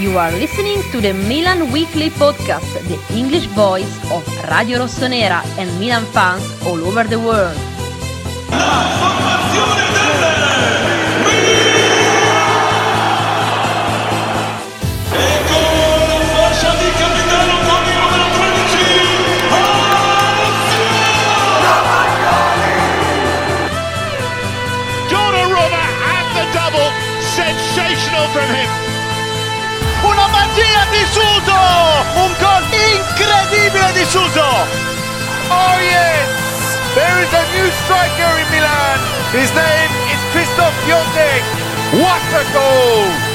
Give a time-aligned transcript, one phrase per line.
[0.00, 5.68] You are listening to the Milan Weekly Podcast, the English voice of Radio Rossonera and
[5.78, 7.52] Milan fans all over the world.
[30.90, 31.62] Magia di Suso!
[32.18, 34.66] Un gol incredibile di Suso!
[35.48, 36.78] Oh yes!
[36.94, 38.98] There is a new striker in Milan.
[39.32, 41.42] His name is Christoph Piątek.
[41.92, 43.28] What a goal!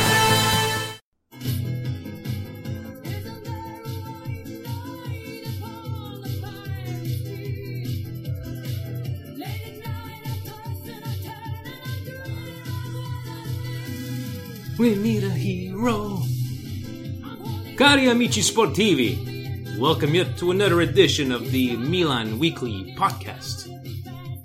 [14.78, 16.34] We need a hero.
[17.78, 23.68] Cari amici sportivi, welcome yet to another edition of the Milan Weekly Podcast.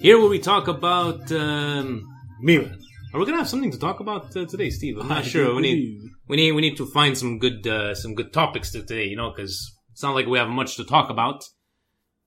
[0.00, 2.04] Here where we talk about um,
[2.40, 2.76] Milan.
[3.14, 4.98] Are we gonna have something to talk about uh, today, Steve?
[4.98, 5.54] I'm not I sure.
[5.54, 8.80] We need we need we need to find some good uh, some good topics to
[8.80, 11.44] today, you know, because it's not like we have much to talk about.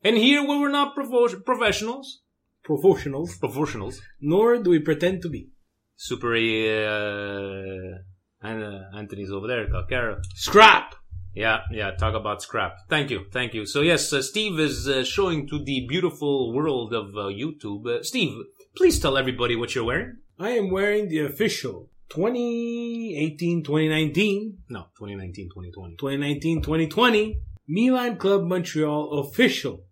[0.04, 2.22] And here where we're not prof- professionals,
[2.64, 5.50] professionals, professionals, nor do we pretend to be.
[5.96, 8.00] super uh,
[8.44, 10.22] and uh, Anthony's over there, Calcara.
[10.36, 10.96] Scrap!
[11.36, 12.78] Yeah, yeah, talk about scrap.
[12.90, 13.66] Thank you, thank you.
[13.66, 17.88] So yes, uh, Steve is uh, showing to the beautiful world of uh, YouTube.
[17.88, 18.38] Uh, Steve,
[18.76, 20.18] please tell everybody what you're wearing.
[20.40, 25.96] I am wearing the official 2018 2019, No, 2019, 2020.
[25.96, 29.86] 2019 2020 Milan Club Montreal official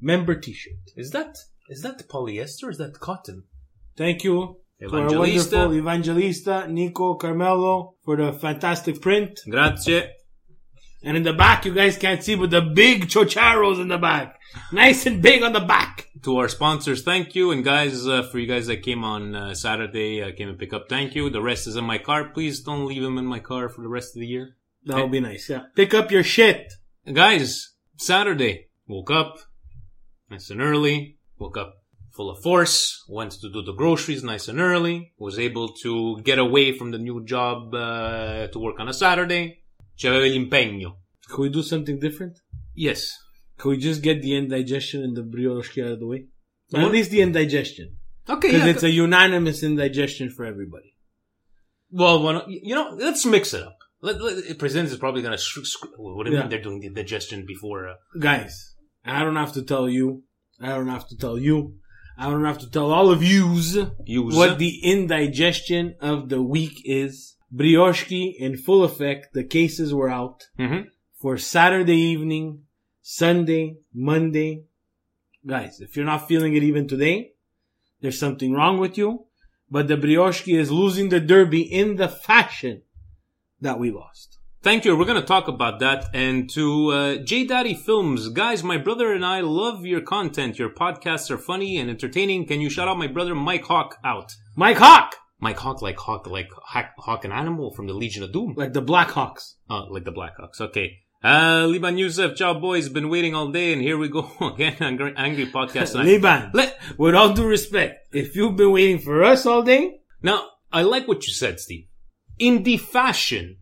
[0.00, 0.92] member t shirt.
[0.96, 1.36] Is that
[1.68, 2.64] is that polyester?
[2.64, 3.44] Or is that cotton?
[3.96, 4.56] Thank you
[4.88, 5.56] to our Evangelista.
[5.56, 9.40] wonderful Evangelista Nico Carmelo for the fantastic print.
[9.48, 10.04] Grazie.
[11.02, 14.38] And in the back, you guys can't see, but the big chocharos in the back.
[14.70, 16.08] Nice and big on the back.
[16.24, 19.54] To our sponsors, thank you, and guys, uh, for you guys that came on uh,
[19.54, 21.30] Saturday, uh, came and pick up, thank you.
[21.30, 22.28] The rest is in my car.
[22.28, 24.56] Please don't leave them in my car for the rest of the year.
[24.84, 25.62] That would be nice, yeah.
[25.74, 26.72] Pick up your shit.
[27.10, 29.38] Guys, Saturday, woke up
[30.30, 31.79] nice and early, woke up
[32.12, 36.38] full of force, went to do the groceries nice and early, was able to get
[36.38, 39.62] away from the new job uh, to work on a Saturday.
[39.98, 40.96] C'aveva l'impegno.
[41.28, 42.38] Can we do something different?
[42.74, 43.12] Yes.
[43.58, 46.26] Can we just get the indigestion and the brioche out of the way?
[46.70, 46.84] What?
[46.84, 47.96] At least the indigestion.
[48.28, 48.70] Okay, Because yeah.
[48.72, 50.94] it's a unanimous indigestion for everybody.
[51.90, 53.76] well, you know, let's mix it up.
[54.02, 55.38] Let, let, Presents is probably going to.
[55.38, 56.42] Sh- sh- what do you Yeah.
[56.44, 57.88] mean they're doing the digestion before?
[57.88, 60.22] Uh, Guys, I don't have to tell you.
[60.60, 61.74] I don't have to tell you.
[62.20, 64.34] I don't have to tell all of yous Yous.
[64.34, 67.36] what the indigestion of the week is.
[67.50, 69.32] Brioche in full effect.
[69.32, 70.88] The cases were out Mhm.
[71.20, 72.66] for Saturday evening,
[73.00, 74.64] Sunday, Monday.
[75.46, 77.32] Guys, if you're not feeling it even today,
[78.02, 79.24] there's something wrong with you.
[79.70, 82.82] But the brioche is losing the derby in the fashion
[83.62, 84.38] that we lost.
[84.62, 84.94] Thank you.
[84.94, 86.10] We're going to talk about that.
[86.12, 90.58] And to uh, J Daddy Films, guys, my brother and I love your content.
[90.58, 92.46] Your podcasts are funny and entertaining.
[92.46, 94.34] Can you shout out my brother Mike Hawk out?
[94.56, 95.16] Mike Hawk!
[95.42, 98.52] Mike Hawk, like Hawk, like Hawk, Hawk an animal from the Legion of Doom.
[98.54, 99.54] Like the Blackhawks.
[99.70, 100.60] Oh, like the Blackhawks.
[100.60, 100.98] Okay.
[101.24, 104.76] Uh, Liban Youssef, ciao boys, been waiting all day, and here we go again.
[104.80, 105.94] Angry, angry podcast.
[105.94, 110.48] Liban, Let, with all due respect, if you've been waiting for us all day, Now,
[110.70, 111.86] I like what you said, Steve.
[112.38, 113.56] In the fashion,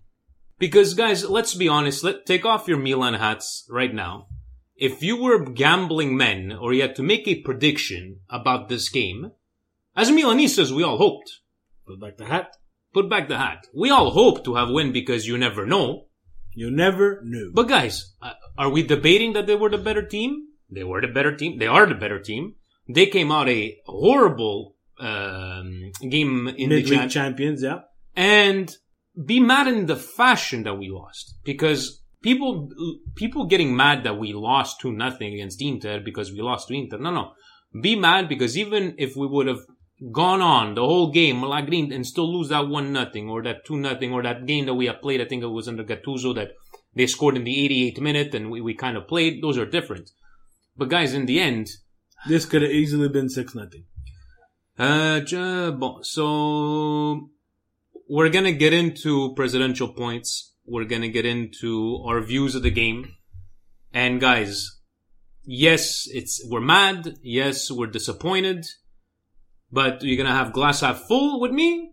[0.58, 2.04] because guys, let's be honest.
[2.04, 4.26] Let take off your Milan hats right now.
[4.78, 9.32] if you were gambling men or you had to make a prediction about this game,
[9.96, 11.40] as Milanistas, we all hoped.
[11.86, 12.56] Put back the hat.
[12.94, 13.66] Put back the hat.
[13.74, 16.06] We all hope to have win because you never know.
[16.54, 17.50] You never knew.
[17.52, 20.46] But guys, uh, are we debating that they were the better team?
[20.70, 21.58] They were the better team.
[21.58, 22.54] They are the better team.
[22.88, 27.80] They came out a horrible um, game in the mid-league champ- champions, yeah.
[28.16, 28.74] and
[29.24, 32.68] be mad in the fashion that we lost because people
[33.16, 36.98] people getting mad that we lost two nothing against Inter because we lost to Inter.
[36.98, 37.32] No, no,
[37.82, 39.60] be mad because even if we would have
[40.12, 43.76] gone on the whole game Malagrin and still lose that one nothing or that two
[43.76, 46.52] nothing or that game that we have played, I think it was under Gattuso that
[46.94, 49.42] they scored in the 88th minute and we, we kind of played.
[49.42, 50.10] Those are different.
[50.76, 51.68] But guys, in the end,
[52.28, 53.84] This could have easily been six nothing.
[54.78, 57.30] uh, bon, so
[58.08, 60.54] we're gonna get into presidential points.
[60.64, 63.14] We're gonna get into our views of the game.
[63.92, 64.80] And guys,
[65.44, 67.16] yes, it's, we're mad.
[67.22, 68.66] Yes, we're disappointed.
[69.70, 71.92] But you're gonna have glass half full with me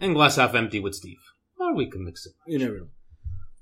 [0.00, 1.20] and glass half empty with Steve.
[1.58, 2.32] Or we can mix it.
[2.46, 2.88] You never know.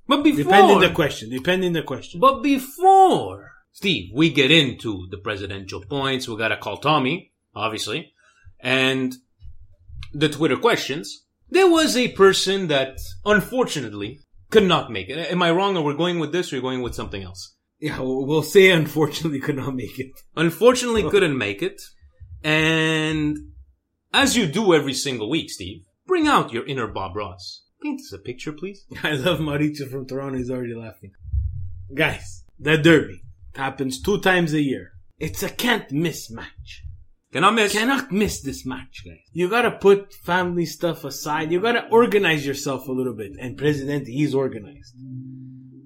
[0.07, 1.29] But before, Depending the question.
[1.29, 2.19] Depending the question.
[2.19, 6.27] but before, Steve, we get into the presidential points.
[6.27, 8.15] We gotta call Tommy, obviously,
[8.59, 9.15] and
[10.15, 11.27] the Twitter questions.
[11.51, 15.31] There was a person that, unfortunately, could not make it.
[15.31, 17.55] Am I wrong, or we're going with this, or you're going with something else?
[17.81, 20.13] yeah, we'll say unfortunately could not make it.
[20.37, 21.81] Unfortunately, couldn't make it.
[22.43, 23.37] And
[24.13, 27.65] as you do every single week, Steve, bring out your inner Bob Ross.
[27.81, 28.85] Paint us a picture, please.
[29.03, 30.39] I love Mauricio from Toronto.
[30.39, 31.13] He's already laughing.
[31.95, 33.23] Guys, the Derby
[33.55, 34.93] happens two times a year.
[35.19, 36.85] It's a can't miss match.
[37.33, 37.73] Cannot miss.
[37.73, 39.19] Cannot miss this match, guys.
[39.33, 41.53] You gotta put family stuff aside.
[41.53, 43.33] You gotta organize yourself a little bit.
[43.39, 44.95] And President, he's organized.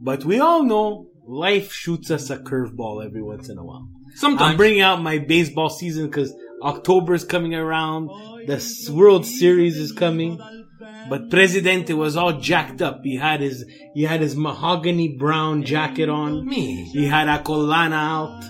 [0.00, 3.88] But we all know life shoots us a curveball every once in a while.
[4.14, 4.52] Sometimes.
[4.52, 8.08] I'm bringing out my baseball season because October is coming around.
[8.46, 10.40] The World Series is coming.
[11.08, 13.00] But Presidente was all jacked up.
[13.02, 13.64] He had his
[13.94, 16.46] he had his mahogany brown jacket on.
[16.46, 16.84] Me.
[16.84, 18.44] He had a colana out.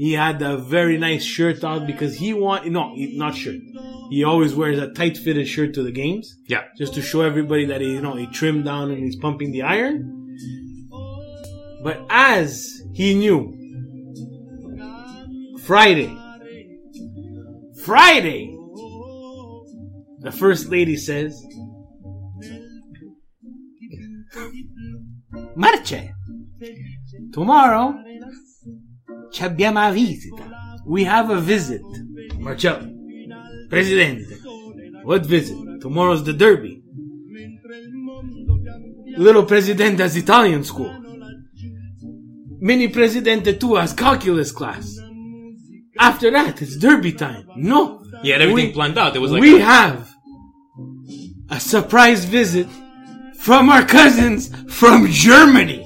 [0.00, 3.60] He had a very nice shirt on because he want no, he- not shirt.
[4.08, 6.62] He always wears a tight fitted shirt to the games yeah.
[6.78, 9.60] just to show everybody that he, you know, he trimmed down and he's pumping the
[9.60, 10.38] iron.
[11.84, 13.52] But as he knew,
[15.64, 16.08] Friday,
[17.84, 18.56] Friday,
[20.20, 21.38] the first lady says,
[25.54, 26.08] Marce,
[27.34, 28.02] tomorrow
[29.30, 30.44] ci abbiamo una visita.
[30.86, 31.82] We have a visit.
[32.38, 32.88] Marcello,
[33.68, 34.38] Presidente,
[35.04, 35.56] what visit?
[35.80, 36.82] Tomorrow's the Derby.
[39.16, 40.90] Little Presidente has Italian school.
[42.60, 44.96] Mini Presidente too has calculus class.
[45.98, 47.46] After that, it's Derby time.
[47.56, 48.00] No.
[48.22, 49.14] He had everything We- planned out.
[49.16, 50.08] It was like we a- have
[51.50, 52.66] a surprise visit
[53.38, 55.82] from our cousins from Germany.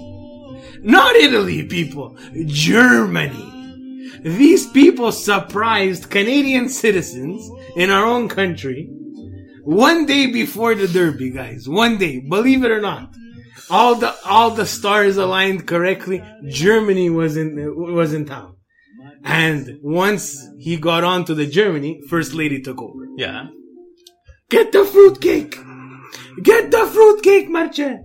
[0.85, 2.17] Not Italy, people.
[2.47, 3.51] Germany.
[4.23, 8.89] These people surprised Canadian citizens in our own country
[9.65, 11.69] one day before the Derby, guys.
[11.69, 12.21] One day.
[12.21, 13.15] Believe it or not.
[13.71, 16.23] All the, all the stars aligned correctly.
[16.49, 17.57] Germany was in,
[17.95, 18.57] was in town.
[19.25, 23.07] And once he got on to the Germany, First Lady took over.
[23.17, 23.47] yeah.
[24.51, 25.59] Get the fruitcake!
[26.43, 28.05] Get the fruitcake, Marce!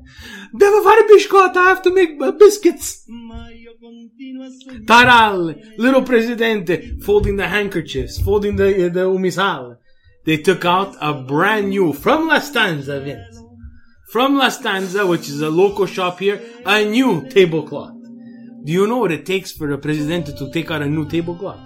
[0.52, 3.06] Devo fare biscotti, I have to make biscuits!
[4.86, 9.78] Taral, little presidente, folding the handkerchiefs, folding the, uh, the umisal.
[10.26, 13.42] They took out a brand new, from La Stanza, Vince.
[14.12, 17.94] From La Stanza, which is a local shop here, a new tablecloth.
[18.64, 21.60] Do you know what it takes for a presidente to take out a new tablecloth?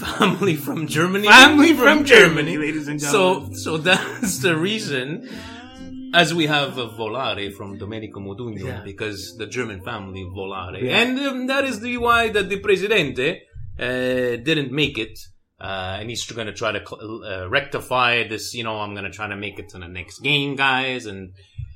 [0.00, 1.26] Family from Germany.
[1.26, 3.54] Family from Germany, ladies and gentlemen.
[3.54, 5.28] So, so that's the reason.
[6.22, 8.82] As we have uh, Volare from Domenico Modugno, Yeah.
[8.84, 11.00] because the German family Volare, Yeah.
[11.00, 13.28] and um, that is the why that the Presidente
[13.78, 13.84] uh,
[14.48, 15.18] didn't make it,
[15.60, 18.54] uh, and he's going to try to cl- uh, rectify this.
[18.54, 21.06] You know, I'm going to try to make it to the next game, guys.
[21.06, 21.32] And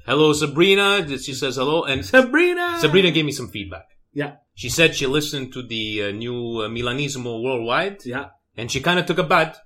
[0.06, 0.88] hello, Sabrina.
[1.18, 2.78] She says hello, and Sabrina!
[2.78, 3.86] Sabrina gave me some feedback.
[4.14, 8.26] Yeah, She said she listened to the uh, new uh, Milanismo Worldwide, yeah.
[8.56, 9.58] and she kind of took a bat.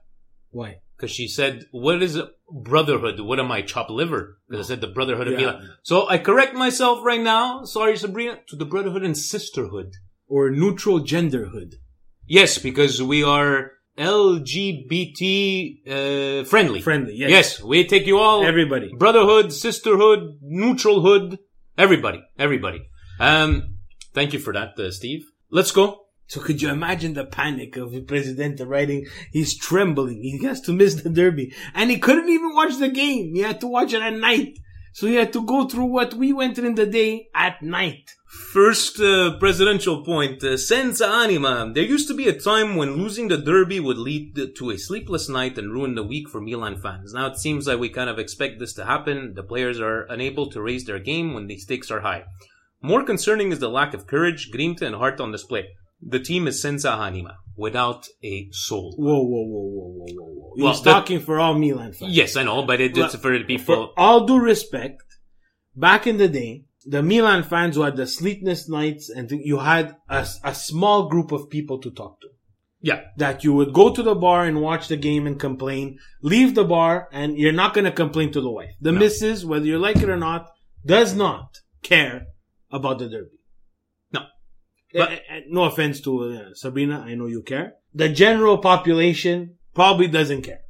[0.51, 0.71] Why?
[0.97, 2.17] because she said, "What is
[2.53, 3.21] brotherhood?
[3.21, 5.47] What am I, chopped liver?" Because I said the brotherhood of Yeah.
[5.47, 5.71] Milan.
[5.83, 7.65] So I correct myself right now.
[7.65, 9.93] Sorry, Sabrina, to the brotherhood and sisterhood.
[10.29, 11.75] Or neutral genderhood.
[12.27, 15.21] Yes, because we are LGBT
[15.87, 16.81] uh, friendly.
[16.81, 17.31] Friendly, yes.
[17.31, 18.45] Yes, we take you all.
[18.45, 18.91] Everybody.
[18.97, 21.39] Brotherhood, sisterhood, neutralhood.
[21.77, 22.89] Everybody, everybody.
[23.21, 23.77] Um,
[24.15, 25.25] thank you for that, uh, Steve.
[25.51, 26.07] Let's go.
[26.27, 29.07] So could you imagine the panic of the president writing?
[29.33, 30.23] He's trembling.
[30.23, 31.53] He has to miss the derby.
[31.75, 33.35] And he couldn't even watch the game.
[33.35, 34.59] He had to watch it at night.
[34.95, 38.11] So he had to go through what we went through in the day at night.
[38.53, 41.71] First uh, presidential point, uh, senza anima.
[41.75, 45.31] There used to be a time when losing the derby would lead to a sleepless
[45.31, 47.15] night and ruin the week for Milan fans.
[47.15, 49.33] Now it seems like we kind of expect this to happen.
[49.35, 52.25] The players are unable to raise their game when the stakes are high.
[52.83, 55.69] More concerning is the lack of courage, grinta, and heart on display.
[56.05, 58.95] The team is senza anima, without a soul.
[58.99, 60.53] Whoa, whoa, whoa, whoa, whoa, whoa, whoa.
[60.57, 62.13] He's Well, talking for all Milan fans.
[62.15, 63.65] Yes, I know, but it, it's for the people.
[63.75, 65.03] For all due respect,
[65.77, 69.97] back in the day, the Milan fans who had the sleepless nights and you had
[70.09, 72.29] a, a small group of people to talk to.
[72.81, 76.57] yeah, That you would go to the bar and watch the game and complain, leave
[76.57, 78.75] the bar, and you're not going to complain to the wife.
[78.81, 78.99] The No.
[78.99, 80.51] missus, whether you like it or not,
[80.85, 82.27] does not care
[82.73, 83.39] about the derby.
[84.95, 85.07] No.
[85.07, 87.75] But, no offense to uh, Sabrina, I know you care.
[87.95, 90.61] The general population probably doesn't care.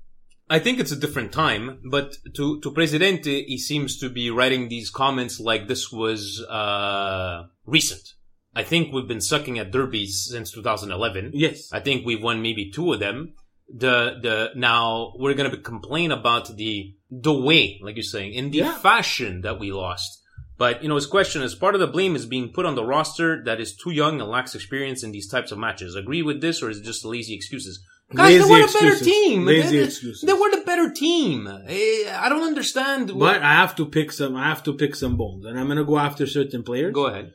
[0.50, 4.68] I think it's a different time, but to, to Presidente, he seems to be writing
[4.68, 8.14] these comments like this was, uh, recent.
[8.54, 11.30] I think we've been sucking at derbies since 2011.
[11.32, 11.72] Yes.
[11.72, 13.32] I think we've won maybe two of them.
[13.74, 18.50] The, the, now we're going to complain about the, the way, like you're saying, in
[18.50, 18.76] the Yeah.
[18.78, 20.21] fashion that we lost.
[20.62, 22.84] But, you know, his question is part of the blame is being put on the
[22.84, 25.96] roster that is too young and lacks experience in these types of matches.
[25.96, 27.84] Agree with this or is it just lazy excuses?
[28.14, 29.06] Guys, Lazy they were a better excuses.
[29.08, 29.44] team.
[29.44, 30.22] Lazy they, excuses.
[30.22, 31.48] they were the better team.
[31.48, 33.10] I don't understand.
[33.18, 34.36] But I have to pick some.
[34.36, 36.94] I have to pick some bones, and I'm gonna go after certain players.
[36.94, 37.32] Go ahead.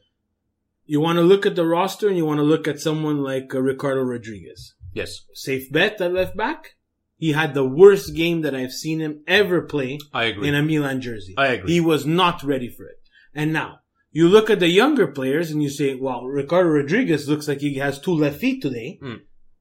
[0.85, 3.53] You want to look at the roster, and you want to look at someone like
[3.53, 4.73] uh, Ricardo Rodriguez.
[4.93, 6.75] Yes, Safe bet at left back.
[7.17, 10.47] He had the worst game that I've seen him ever play I agree.
[10.47, 11.33] in a Milan jersey.
[11.37, 11.73] I agree.
[11.73, 12.96] He was not ready for it.
[13.33, 13.79] And now
[14.11, 17.75] you look at the younger players, and you say, "Well, Ricardo Rodriguez looks like he
[17.75, 18.97] has two left feet today.
[19.01, 19.15] Hmm.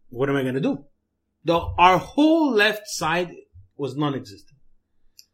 [0.09, 0.85] What am I gonna do?"
[1.45, 3.31] The our whole left side
[3.77, 4.59] was non-existent.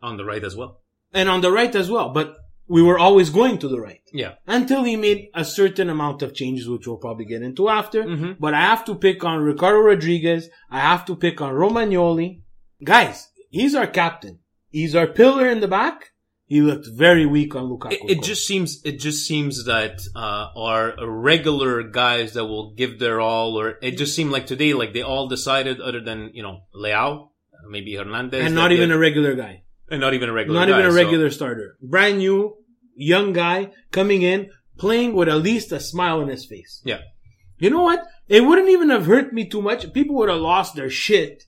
[0.03, 0.81] On the right as well.
[1.15, 2.09] and on the right as well.
[2.09, 2.37] But
[2.67, 4.37] we were always going to the right Yeah.
[4.47, 8.03] until he made a certain amount of changes, which we'll probably get into after.
[8.05, 8.37] Mhm.
[8.41, 10.49] But I have to pick on Ricardo Rodriguez.
[10.71, 12.41] I have to pick on Romagnoli.
[12.83, 14.39] Guys, he's our captain.
[14.71, 16.13] He's our pillar in the back.
[16.47, 17.93] He looked very weak on Lukaku.
[17.93, 22.99] It, it just seems it just seems that uh, our regular guys that will give
[22.99, 26.43] their all, or it just seemed like today, like they all decided, other than you
[26.43, 27.29] know Leao,
[27.71, 29.63] maybe Hernandez, and not even a regular guy.
[29.91, 31.77] and not even a regular, Not guy, even a so- regular starter.
[31.81, 32.57] Brand new,
[32.97, 36.83] young guy coming in, playing with at least a smile on his face.
[36.85, 37.01] Yeah,
[37.59, 38.03] You know what?
[38.29, 39.91] It wouldn't even have hurt me too much.
[39.93, 41.45] People would have lost their shit.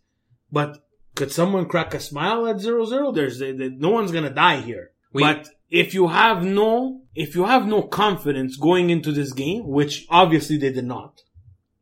[0.52, 0.78] But
[1.14, 3.14] could someone crack a smile at 0-0?
[3.14, 3.40] There's
[3.80, 4.90] no one's gonna die here.
[5.12, 9.66] We- but if you have no, if you have no confidence going into this game,
[9.66, 11.20] which obviously they did not,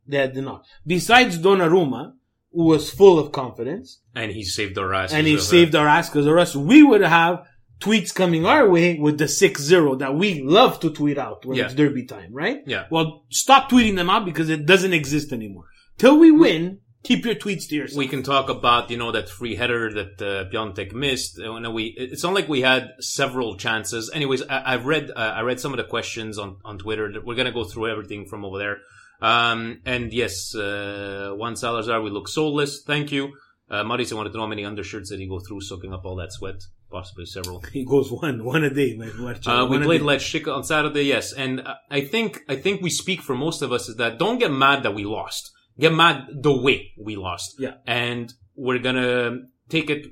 [0.07, 0.65] they did not.
[0.85, 2.13] Besides Donnarumma,
[2.51, 6.09] who was full of confidence, and he saved our ass, and he saved our ass
[6.09, 7.43] because the rest we would have
[7.79, 11.65] tweets coming our way with the 6-0 that we love to tweet out when Yeah.
[11.65, 12.61] it's derby time, right?
[12.67, 12.85] Yeah.
[12.91, 15.65] Well, stop tweeting them out because it doesn't exist anymore.
[15.97, 17.97] Till we win, keep your tweets to yourself.
[17.97, 21.39] We can talk about you know that free header that uh, Piątek missed.
[21.39, 24.09] Uh, no, we it's not like we had several chances.
[24.13, 27.13] Anyways, I, I've read uh, I read some of the questions on on Twitter.
[27.23, 28.77] We're gonna go through everything from over there.
[29.21, 32.83] Um, and yes, uh, Juan Salazar, we look soulless.
[32.83, 33.33] Thank you.
[33.69, 36.17] Uh, Mauricio wanted to know how many undershirts did he go through soaking up all
[36.17, 36.61] that sweat?
[36.91, 37.61] Possibly several.
[37.73, 39.13] he goes one, one a day, man.
[39.47, 40.01] Uh, we played.
[40.01, 43.61] Let's Chica on Saturday, yes, and uh, I think I think we speak for most
[43.61, 45.52] of us is that don't get mad that we lost.
[45.79, 47.55] Get mad the way we lost.
[47.59, 47.75] Yeah.
[47.87, 50.05] and we're gonna take it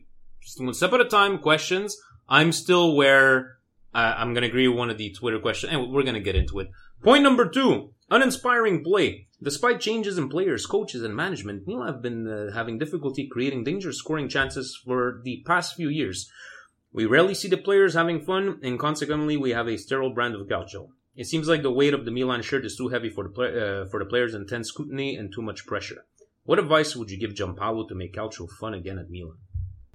[0.57, 1.37] one step at a time.
[1.37, 1.95] Questions.
[2.27, 3.57] I'm still where
[3.93, 6.59] uh, I'm gonna agree with one of the Twitter questions, and we're gonna get into
[6.59, 6.69] it.
[7.03, 9.27] Point number two: uninspiring play.
[9.43, 13.97] Despite changes in players, coaches, and management, Milan have been uh, having difficulty creating dangerous
[13.97, 16.29] scoring chances for the past few years.
[16.93, 20.47] We rarely see the players having fun, and consequently, we have a sterile brand of
[20.47, 20.89] calcio.
[21.15, 23.49] It seems like the weight of the Milan shirt is too heavy for the play,
[23.49, 26.05] uh, for the players' intense scrutiny and too much pressure.
[26.43, 29.37] What advice would you give Giampaolo to make calcio fun again at Milan?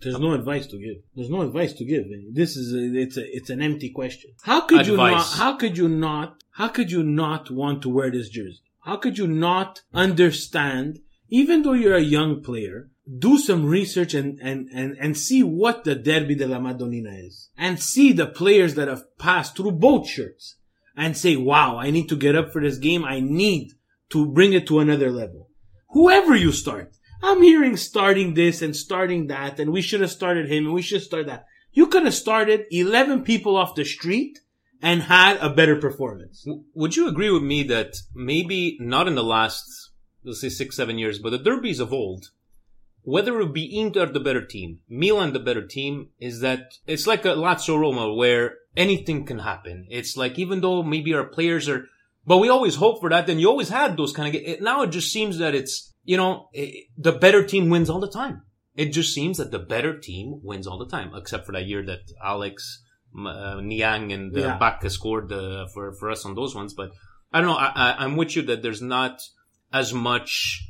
[0.00, 1.02] There's no advice to give.
[1.14, 2.04] There's no advice to give.
[2.32, 4.32] This is a, it's a it's an empty question.
[4.42, 5.26] How could you not?
[5.32, 6.42] How could you not?
[6.52, 8.60] How could you not want to wear this jersey?
[8.80, 11.00] How could you not understand?
[11.28, 15.84] Even though you're a young player, do some research and and and and see what
[15.84, 20.55] the Derby della Madonnina is, and see the players that have passed through both shirts,
[20.96, 23.04] and say, "Wow, I need to get up for this game.
[23.04, 23.72] I need
[24.10, 25.50] to bring it to another level."
[25.90, 26.92] Whoever you start.
[27.22, 30.82] I'm hearing starting this and starting that, and we should have started him and we
[30.82, 31.46] should start that.
[31.72, 34.38] You could have started 11 people off the street
[34.82, 36.46] and had a better performance.
[36.74, 39.64] Would you agree with me that maybe not in the last,
[40.24, 42.26] let's say six, seven years, but the derbies of old,
[43.02, 47.24] whether it be Inter the better team, Milan the better team, is that it's like
[47.24, 49.86] a Lazio Roma where anything can happen.
[49.90, 51.86] It's like even though maybe our players are,
[52.26, 53.26] but we always hope for that.
[53.26, 54.42] Then you always had those kind of.
[54.42, 58.00] It, now it just seems that it's you know it, the better team wins all
[58.00, 58.42] the time.
[58.74, 61.84] It just seems that the better team wins all the time, except for that year
[61.86, 62.82] that Alex,
[63.16, 64.88] uh, Niang, and uh, Yeah.
[64.88, 66.74] Scored uh, for for us on those ones.
[66.74, 66.90] But
[67.32, 67.56] I don't know.
[67.56, 69.20] I, I, I'm with you that there's not
[69.72, 70.62] as much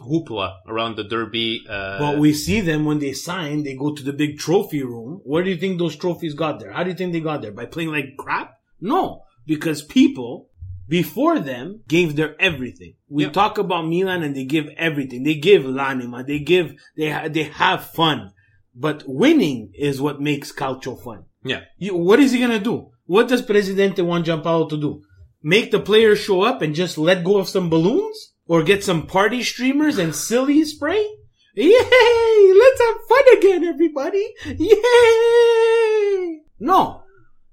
[0.00, 1.62] hoopla around the derby.
[1.68, 5.20] Uh, But we see them when they sign, they go to the big trophy room.
[5.24, 6.72] Where do you think those trophies got there?
[6.72, 7.52] How do you think they got there?
[7.52, 8.54] By playing like crap?
[8.80, 10.48] No, because people
[10.88, 12.94] before them gave their everything.
[13.08, 13.32] We Yep.
[13.32, 15.22] talk about Milan and they give everything.
[15.22, 16.26] They give l'anima.
[16.26, 18.32] They give, they, ha- they have fun.
[18.74, 21.24] But winning is what makes Calcio fun.
[21.44, 21.60] yeah.
[21.78, 22.88] You, what is he gonna do?
[23.04, 25.02] What does Presidente want Giampaolo to do?
[25.42, 28.31] Make the players show up and just let go of some balloons?
[28.46, 31.08] Or get some party streamers and silly spray?
[31.54, 32.52] Yay!
[32.54, 34.34] Let's have fun again, everybody!
[34.46, 36.40] Yay!
[36.58, 37.02] No.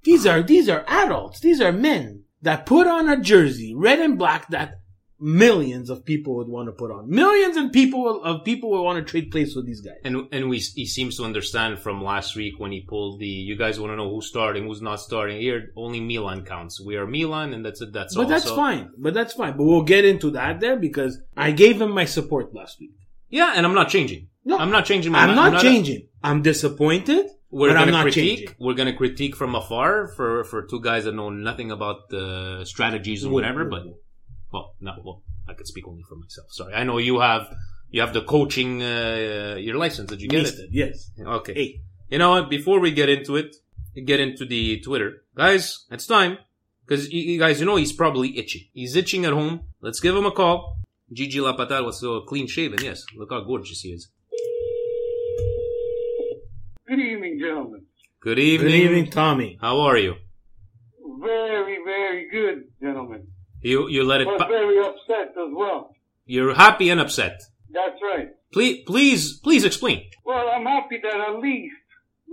[0.02, 1.40] These are, these are adults.
[1.40, 4.79] These are men that put on a jersey, red and black, that
[5.20, 7.08] millions of people would want to put on.
[7.08, 9.96] Millions and people of people would want to trade place with these guys.
[10.04, 13.56] And and we he seems to understand from last week when he pulled the you
[13.56, 17.06] guys want to know who's starting who's not starting here only Milan counts we are
[17.06, 18.90] Milan and that's it that's all But that's So- fine.
[18.98, 19.56] But that's fine.
[19.56, 22.94] But we'll get into that there because I gave him my support last week.
[23.28, 25.54] yeah and I'm not changing No, I'm not changing my I'm mind.
[25.54, 26.02] not changing.
[26.22, 28.56] I'm disappointed, we're I'm gonna not critique changing.
[28.64, 32.24] we're gonna critique from afar for for two guys that know nothing about the
[32.64, 33.82] strategies or whatever but
[34.52, 37.46] well no well I could speak only for myself sorry I know you have
[37.90, 40.70] you have the coaching uh, your license did you get Missed it it.
[40.72, 41.10] Yes.
[41.38, 41.80] okay Hey,
[42.10, 42.50] You know what?
[42.50, 43.54] Before we get into it,
[44.04, 45.86] get into the Twitter, guys.
[45.90, 46.38] It's time
[46.84, 48.62] because you, you guys, you know, he's probably itching.
[48.72, 49.60] He's itching at home.
[49.80, 50.56] Let's give him a call.
[51.12, 52.78] Gigi Lapatal was so clean shaven.
[52.82, 54.08] Yes, look how gorgeous he is.
[56.88, 57.82] Good evening, gentlemen.
[58.20, 58.70] Good evening.
[58.72, 59.58] good evening, Tommy.
[59.60, 60.14] How are you?
[61.20, 63.28] Very, very good, gentlemen.
[63.62, 64.28] You you let it.
[64.38, 65.94] Pa- very upset as well.
[66.26, 67.40] you're happy and upset.
[67.72, 68.28] That's right.
[68.52, 69.98] Please, please, please explain.
[70.24, 71.74] Well, I'm happy that at least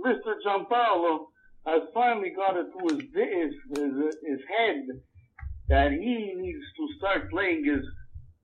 [0.04, 0.34] Mr.
[0.44, 1.26] Giampaolo
[1.66, 4.82] has finally got it to his, his, his, his head
[5.68, 7.84] that he needs to start playing his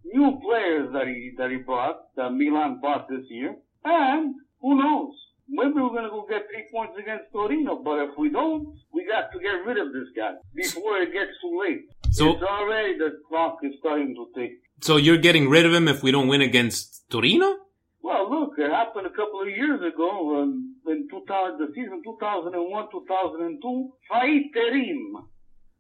[0.05, 3.57] new players that he, that he bought, that Milan bought this year.
[3.85, 5.15] And who knows?
[5.49, 9.05] Maybe we're going to go get three points against Torino, but if we don't, we
[9.07, 11.85] got to get rid of this guy before it gets too late.
[12.19, 14.53] So- it's already the clock is starting to tick.
[14.81, 17.57] So you're getting rid of him if we don't win against Torino?
[18.03, 22.89] Well, look, it happened a couple of years ago when, in 2000, the season 2001,
[22.93, 23.93] 2002.
[24.11, 25.25] Fatih Terim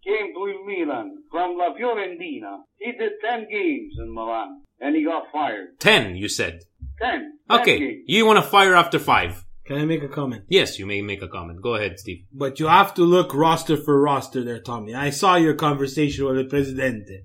[0.04, 2.58] came to Milan from La Fiorentina.
[2.78, 5.78] He did 10 games in Milan and he got fired.
[5.78, 6.60] Ten, you said.
[7.00, 7.10] 10.
[7.50, 8.04] 10 Okay, games.
[8.06, 9.43] you want to fire after five?
[9.66, 10.44] Can I make a comment?
[10.48, 11.62] Yes, you may make a comment.
[11.62, 12.24] Go ahead, Steve.
[12.32, 14.94] But you have to look roster for roster there, Tommy.
[14.94, 17.24] I saw your conversation with the Presidente.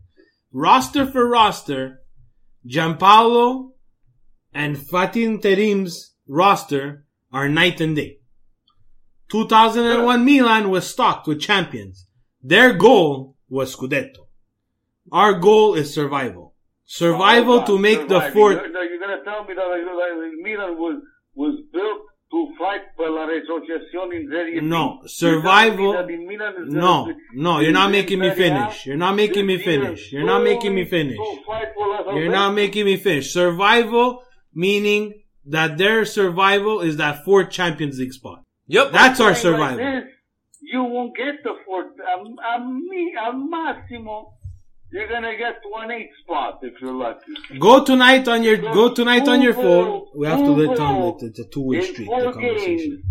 [0.53, 2.01] Roster for roster,
[2.65, 3.71] Giampaolo
[4.53, 8.17] and Fatih Terim's roster are night and day.
[9.29, 12.07] 2001 Milan was stocked with champions.
[12.41, 14.27] Their goal was Scudetto.
[15.11, 16.55] Our goal is survival.
[16.85, 18.33] Survival Oh, to make the surviving.
[18.33, 18.55] fourth.
[18.57, 21.01] You're, you're going to tell me that uh, Milan was,
[21.35, 26.67] was built to fight for la retrocession in Serie No, survival- telling me that Milan
[26.67, 28.85] is No, no, you're not making me finish.
[28.85, 30.11] You're not making me finish.
[30.11, 31.17] You're not making me finish.
[31.17, 33.33] to fight for la You're not making me finish.
[33.33, 38.43] Survival, meaning that their survival is that fourth Champions League spot.
[38.67, 38.91] Yep.
[38.91, 39.83] That's our survival.
[39.83, 40.03] Like
[40.61, 41.87] you won't get the fourth.
[42.13, 44.33] Um, um, me, um, Massimo,
[44.91, 47.31] you're gonna get to an eight spot if you're lucky.
[47.59, 50.05] Go tonight on your go tonight on your phone.
[50.15, 50.95] We have to let Tom.
[50.95, 52.05] Google It's a two way street.
[52.09, 53.03] The conversation.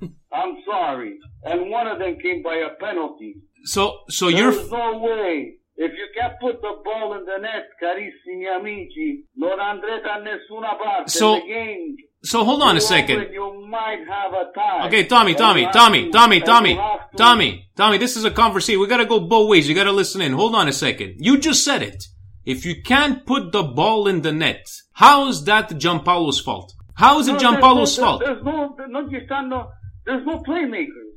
[0.00, 0.12] games.
[0.32, 3.36] I'm sorry, and one of them came by a penalty.
[3.64, 5.54] So, so you're There's no way.
[5.80, 10.76] If you can't put the ball in the net, carissimi amici, non andrete a nessuna
[10.76, 11.08] parte.
[11.10, 11.96] So- the game.
[12.22, 12.44] so.
[12.44, 13.32] Hold on a second.
[13.32, 14.86] You might have a tie.
[14.88, 16.87] Okay, Tommy, Tommy, Tommy, Tommy, Tommy, you have to-
[17.18, 17.98] Tommy, Tommy.
[17.98, 18.80] This is a conversation.
[18.80, 19.68] We gotta go both ways.
[19.68, 20.32] You gotta listen in.
[20.32, 21.16] Hold on a second.
[21.18, 22.04] You just said it.
[22.44, 26.72] If you can't put the ball in the net, how is that Giampaolo's fault?
[26.94, 28.22] How is it No, Giampaolo's there's fault?
[28.24, 29.70] There's no, no, you no,
[30.06, 31.12] there's no playmakers.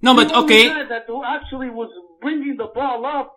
[0.00, 3.34] No, but The okay, guy that actually was bringing the ball up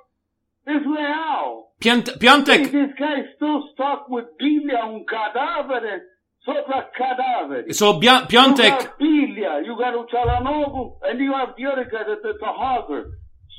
[0.67, 1.63] is Leao.
[1.79, 2.71] Piant- Piantek.
[2.71, 5.99] This guy is still stuck with Biglia, un cadavere.
[6.47, 7.73] Sopra cadaveri.
[7.73, 8.25] So Bia-
[8.69, 13.03] You got Biglia, you got Uchalanoglu, and you have the other guy that's a hogger,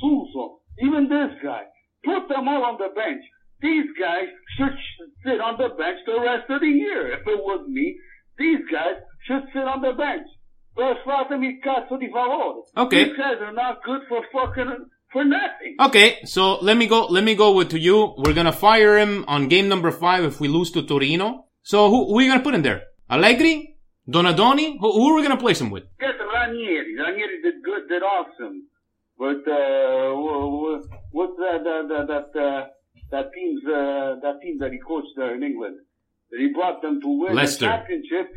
[0.00, 1.62] Suso, even this guy.
[2.04, 3.22] Put them all on the bench.
[3.60, 4.72] These guys should
[5.24, 7.12] sit on the bench the rest of the year.
[7.12, 7.96] If it was me,
[8.38, 8.96] these guys
[9.26, 10.26] should sit on the bench.
[10.76, 12.62] Per fatemi cazzo di favore.
[12.76, 13.04] Okay.
[13.04, 14.70] These guys are not good for fucking,
[15.12, 15.74] for nothing.
[15.80, 17.06] Okay, so let me go.
[17.06, 18.14] Let me go with to you.
[18.16, 21.46] We're gonna fire him on game number five if we lose to Torino.
[21.70, 22.80] So who, who are you gonna put in there?
[23.10, 23.76] Allegri,
[24.08, 24.78] Donadoni.
[24.80, 25.84] Who, who are we gonna place him with?
[26.00, 26.96] Get Ranieri.
[26.98, 28.56] Ranieri did good, did awesome.
[29.18, 32.66] But uh, wha- wha- what's that that that that, uh,
[33.10, 35.76] that team's uh, that team that he coached there in England?
[36.30, 37.66] That he brought them to win Leicester.
[37.66, 38.28] the championship.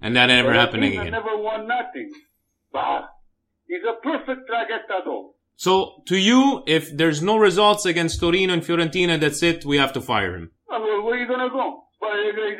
[0.00, 1.10] And that never happened again.
[1.10, 2.12] Never won nothing.
[2.72, 3.06] Bah,
[3.66, 5.30] he's a perfect traghettador.
[5.56, 9.64] So to you, if there's no results against Torino and Fiorentina, that's it.
[9.64, 10.52] We have to fire him.
[10.68, 11.82] Well, where, where are you gonna go?
[12.02, 12.10] Well,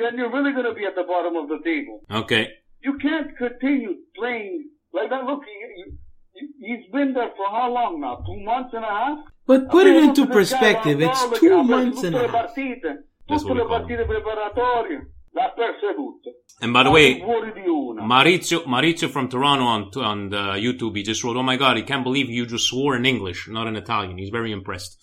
[0.00, 2.00] then you're really gonna be at the bottom of the table.
[2.10, 2.48] Okay.
[2.80, 5.24] You can't continue playing like that.
[5.24, 5.92] Look, he,
[6.34, 8.22] he, he's been there for how long now?
[8.26, 9.18] Two months and a half?
[9.46, 11.00] But put it into perspective.
[11.02, 12.30] It's no, two ha months and a half.
[12.30, 12.80] partite,
[13.28, 13.88] That's what we call them.
[13.88, 14.98] partite preparatorie,
[15.34, 16.30] l'ha perse tutte.
[16.60, 18.02] And by the way, ci vuole di una.
[18.02, 21.82] Maurizio, Maurizio from Toronto on on the YouTube, he just wrote, "Oh my God, he
[21.82, 24.96] can't believe you just swore in English, not in Italian." He's very impressed.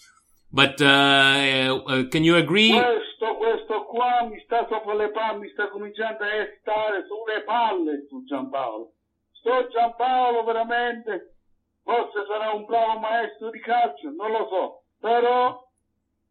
[0.51, 2.71] But uh, uh, can you agree?
[3.19, 6.27] Questo, questo qua mi sta sopra le palle, mi sta cominciando a
[6.61, 8.93] stare sulle palle su Giampaolo.
[9.33, 11.35] Sto Giampaolo veramente,
[11.83, 15.59] forse sarà un bravo maestro di calcio, non lo so, però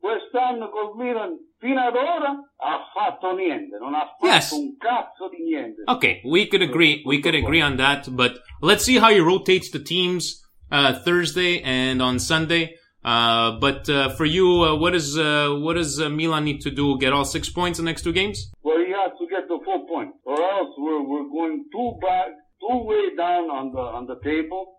[0.01, 4.51] quest'anno col Milan fino ad ora ha fatto niente, non ha fatto Yes.
[4.53, 5.83] un cazzo di niente.
[5.85, 7.03] Okay, we could agree.
[7.05, 8.09] We could agree on that.
[8.09, 12.77] But let's see how he rotates the teams uh, Thursday and on Sunday.
[13.09, 16.71] Uh, but uh, for you, uh, what is uh, what does uh, Milan need to
[16.71, 16.99] do?
[16.99, 18.53] Get all six points in the next two games?
[18.63, 22.29] Well, he has to get the full point, or else we're we're going too back,
[22.61, 24.75] too way down on the on the table,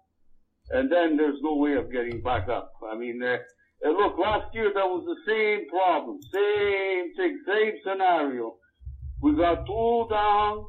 [0.69, 2.71] and then there's no way of getting back up.
[2.85, 3.37] I mean, uh,
[3.89, 8.57] look, last year that was the same problem, same thing, same scenario.
[9.23, 10.65] We got two down,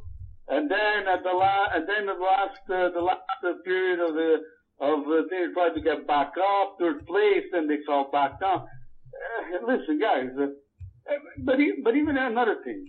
[0.48, 2.56] and then at the last, and then the last,
[2.96, 4.38] the last period of the
[4.80, 8.60] of uh, they tried to get back up, third place, then they fell back down.
[8.62, 12.88] Uh, listen, guys, uh, uh, but e- but even another things.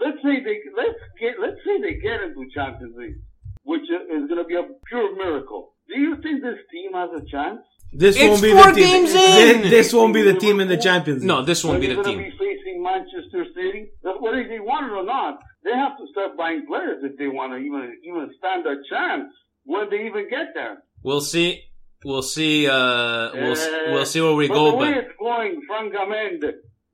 [0.00, 3.18] Let's say they let's get let's say they get into Champions League,
[3.62, 5.74] which is going to be a pure miracle.
[5.88, 7.60] Do you think this team has a chance?
[7.92, 8.84] This It's won't be four the team.
[9.06, 9.70] games Thi- in!
[9.70, 11.28] This won't be the team in the Champions League.
[11.28, 12.18] No, this won't be the team.
[12.18, 13.90] be facing Manchester City.
[14.02, 17.52] Whether they want it or not, they have to start buying players if they want
[17.52, 19.30] to even even stand a chance
[19.64, 20.82] when they even get there.
[21.04, 21.60] We'll see.
[22.04, 22.66] We'll see.
[22.66, 24.70] Uh, we'll s- Eh, we'll see where we but go.
[24.72, 26.46] The way But it's going, francamente,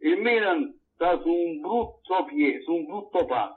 [0.03, 3.57] il Milan sta su un brutto piede, su un brutto passo.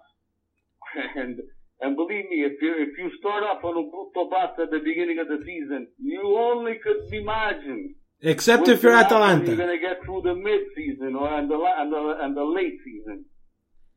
[1.16, 1.40] And
[1.82, 4.80] and believe me, if you if you start off on a brutto passo at the
[4.80, 7.96] beginning of the season, you only could imagine.
[8.26, 9.48] Except if you're gonna happen when Atalanta.
[9.48, 12.78] You're going to get through the mid-season or and the and the and the late
[12.86, 13.26] season.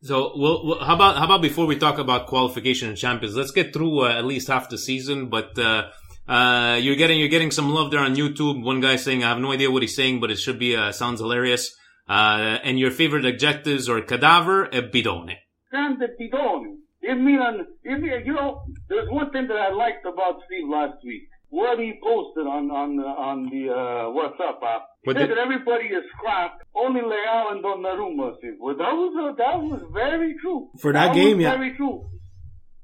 [0.03, 3.53] So, we'll, we'll- how about how about before we talk about qualification and champions, let's
[3.53, 5.29] get through uh, at least half the season.
[5.29, 5.91] But uh,
[6.29, 8.63] uh, you're getting you're getting some love there on YouTube.
[8.63, 10.93] One guy saying I have no idea what he's saying, but it should be uh,
[10.93, 11.75] sounds hilarious.
[12.09, 15.35] Uh, and your favorite adjectives are cadaver e bidone.
[15.71, 16.77] Grande bidoni.
[17.03, 20.99] In Milan, in Milan, you know, there's one thing that I liked about Steve last
[21.05, 21.29] week.
[21.49, 24.83] What he posted on on on the uh, WhatsApp app.
[25.05, 26.65] He said that everybody is scrapped.
[26.75, 28.35] Only Leao and Donnarumma.
[28.59, 30.71] Well, that was uh, that was very true.
[30.81, 31.55] For that was game, yeah.
[31.55, 32.07] very true.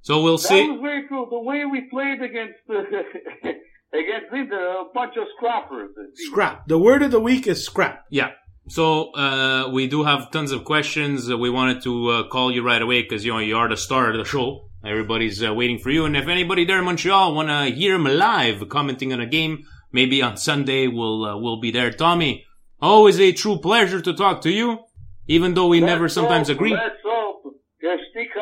[0.02, 0.68] So we'll That see.
[0.68, 1.26] was very true.
[1.30, 2.58] The way we played against
[3.92, 5.90] against Inter, a bunch of scrappers.
[6.14, 6.66] Scrap.
[6.66, 8.04] The word of the week is scrap.
[8.10, 8.30] Yeah.
[8.68, 11.30] So uh, we do have tons of questions.
[11.30, 13.76] Uh, we wanted to uh, call you right away because you know you are the
[13.76, 14.68] star of the show.
[14.84, 16.04] Everybody's uh, waiting for you.
[16.04, 19.64] And if anybody there in Montreal want to hear him live commenting on a game,
[19.92, 21.90] maybe on Sunday we'll uh, we'll be there.
[21.92, 22.44] Tommy,
[22.80, 24.78] always a true pleasure to talk to you,
[25.28, 26.72] even though we never sometimes agree.
[26.72, 27.01] Let's hope che sti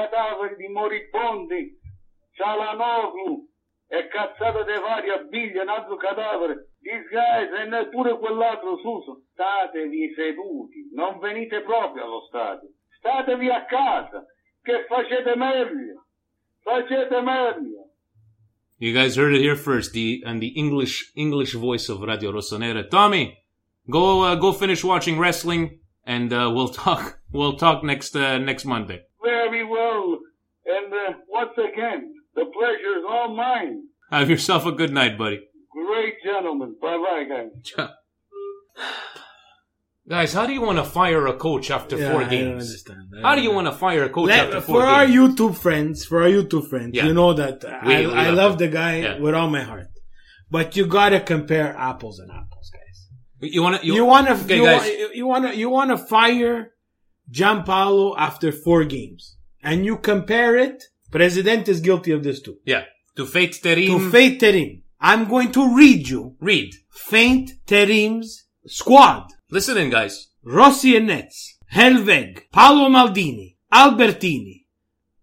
[0.00, 1.78] cadaveri di moribondi,
[2.32, 3.48] Cialanoglu
[3.88, 10.88] e cazzata de varia biglia, un altro cadavere, guys e neppure quell'altro Suso, statevi seduti,
[10.94, 14.24] non venite proprio allo stadio, statevi a casa,
[14.62, 16.06] che facete meglio,
[16.62, 17.88] facete meglio.
[18.78, 19.92] You guys heard it here first.
[19.92, 22.88] The and the English English voice of Radio Rossonera.
[22.88, 23.36] Tommy,
[23.90, 28.64] go uh, go finish watching wrestling, and uh, we'll talk we'll talk next uh, next
[28.64, 29.02] Monday.
[29.50, 30.18] Very well,
[30.66, 33.82] and uh, once again, the pleasure is all mine.
[34.10, 35.40] Have yourself a good night, buddy.
[35.72, 36.76] Great gentlemen.
[36.80, 37.88] Bye bye, guys.
[40.08, 42.64] Guys, how do you want to fire a coach after Yeah, four I don't games?
[42.64, 43.02] understand.
[43.18, 45.06] I How do don't you want to fire a coach Let- after four for our
[45.06, 45.16] games?
[45.38, 47.06] YouTube friends, for our YouTube friends, Yeah.
[47.06, 48.58] you know that We- I, we I love love him.
[48.58, 49.18] the guy Yeah.
[49.20, 49.86] with all my heart.
[50.50, 53.52] But you gotta compare apples and apples, guys.
[53.54, 53.86] You want to?
[53.86, 54.80] You, wanna, Okay, you, guys.
[54.80, 56.72] wa- you wanna, you wanna fire
[57.30, 59.36] Giampaolo after four games.
[59.62, 62.56] And you compare it, President is guilty of this too.
[62.64, 62.84] yeah.
[63.16, 63.86] To Fatih Terim.
[63.88, 64.82] To Fatih Terim.
[65.00, 66.70] I'm going to read you Read.
[66.94, 69.26] Fatih Terim's squad.
[69.50, 70.28] Listen in, guys.
[70.44, 74.64] Rossi e Nets, Helveg, Paolo Maldini, Albertini,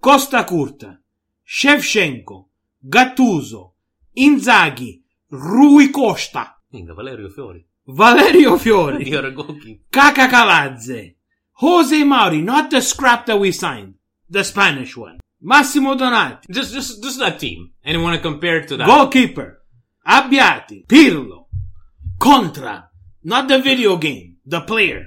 [0.04, 1.00] Costacurta,
[1.46, 2.46] Shevchenko,
[2.88, 3.72] Gattuso,
[4.18, 7.66] Inzaghi, Rui Costa, Minga, Valerio Fiori.
[7.88, 9.84] Valerio Fiori, You're a goalkeeper.
[9.92, 11.16] Kakha Kaladze,
[11.54, 13.96] Jose Mauri, not the scrap that we signed,
[14.30, 17.72] the Spanish one, Massimo Donati, Just, just, just that team.
[17.84, 18.88] And you want to compare to that?
[18.88, 19.62] goalkeeper,
[20.06, 21.46] Abbiati, Pirlo,
[22.20, 22.90] Contra,
[23.24, 25.06] not the video game, the player,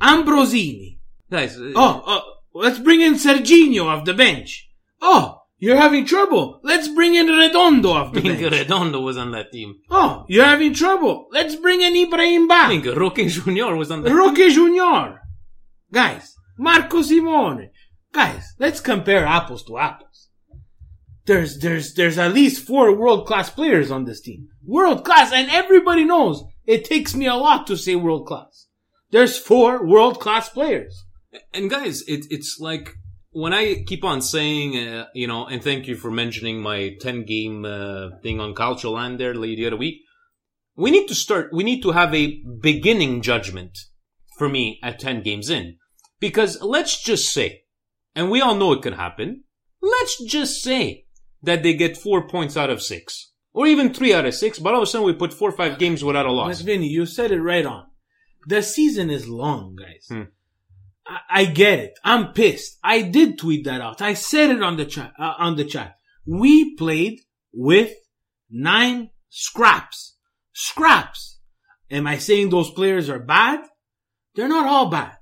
[0.00, 0.98] Ambrosini,
[1.30, 1.58] Guys.
[1.58, 2.22] uh, Oh, oh,
[2.54, 4.68] let's bring in Serginho off the bench.
[5.00, 6.60] Oh, you're having trouble.
[6.62, 8.40] Let's bring in Redondo off the bench.
[8.52, 9.76] Redondo was on that team.
[9.90, 11.28] Oh, you're having trouble.
[11.32, 12.82] Let's bring in Ibrahim Ba.
[12.94, 15.20] Roque Junior was on that Roque Junior.
[15.92, 17.70] Guys, Marco Simone.
[18.12, 20.28] Guys, let's compare apples to apples.
[21.26, 24.48] There's, there's, there's at least four world class players on this team.
[24.64, 28.68] World class, and everybody knows it takes me a lot to say world class.
[29.10, 31.04] There's four world class players.
[31.52, 32.90] And guys, it, it's like
[33.30, 37.24] when I keep on saying, uh, you know, and thank you for mentioning my 10
[37.24, 39.96] game uh, thing on Calcio Land there the other week.
[40.74, 43.78] We need to start, we need to have a beginning judgment
[44.38, 45.76] for me at 10 games in.
[46.20, 47.62] Because let's just say,
[48.16, 49.44] and we all know it can happen,
[49.80, 51.04] let's just say
[51.42, 53.32] that they get four points out of six.
[53.52, 55.56] Or even three out of six, but all of a sudden we put four or
[55.56, 56.60] five games without a loss.
[56.60, 57.86] Vinny, you said it right on.
[58.46, 60.06] The season is long, guys.
[60.08, 60.30] Hmm.
[61.06, 61.98] I, I get it.
[62.04, 62.78] I'm pissed.
[62.82, 64.02] I did tweet that out.
[64.02, 65.12] I said it on the chat.
[65.18, 67.20] Uh, on the chat, we played
[67.52, 67.92] with
[68.50, 70.16] nine scraps.
[70.52, 71.38] Scraps.
[71.90, 73.60] Am I saying those players are bad?
[74.34, 75.16] They're not all bad,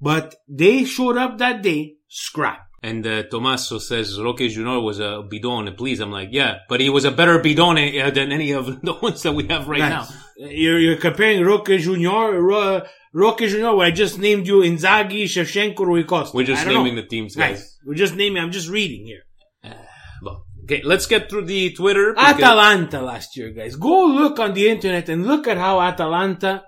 [0.00, 1.95] but they showed up that day.
[2.18, 2.60] Scrap.
[2.82, 5.76] And uh, Tommaso says Roque Junior was a bidone.
[5.76, 8.94] Please, I'm like, yeah, but he was a better bidone uh, than any of the
[8.94, 10.16] ones that we have right Guys, now.
[10.38, 15.80] You're, you're comparing Roque Junior, Ro, Roque Junior, where I just named you Inzaghi, Shevchenko,
[15.80, 16.34] Rui Costa.
[16.34, 17.02] We're just naming know.
[17.02, 17.58] the teams, guys.
[17.58, 18.42] Guys, we're just naming.
[18.42, 19.74] I'm just reading here.
[20.22, 22.14] Well, okay, let's get through the Twitter.
[22.14, 23.76] because- Atalanta last year, guys.
[23.76, 26.64] Go look on the internet and look at how Atalanta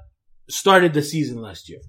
[0.51, 1.81] started the season last year.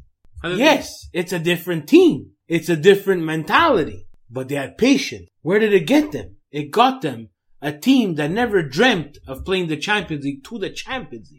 [0.46, 2.32] Yes, it's a different team.
[2.50, 4.08] It's a different mentality.
[4.30, 5.30] But they had patience.
[5.42, 6.38] Where did it get them?
[6.52, 7.30] It got them
[7.62, 11.39] a team that never dreamt of playing the Champions League to the Champions League.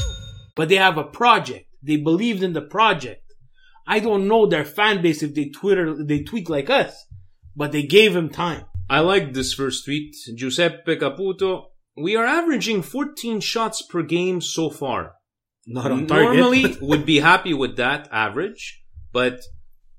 [0.55, 1.67] But they have a project.
[1.81, 3.23] They believed in the project.
[3.87, 7.05] I don't know their fan base if they Twitter, they tweet like us,
[7.55, 8.65] but they gave him time.
[8.89, 10.15] I like this first tweet.
[10.35, 11.65] Giuseppe Caputo.
[11.97, 15.13] We are averaging 14 shots per game so far.
[15.67, 16.37] Not on target.
[16.37, 19.41] Normally would be happy with that average, but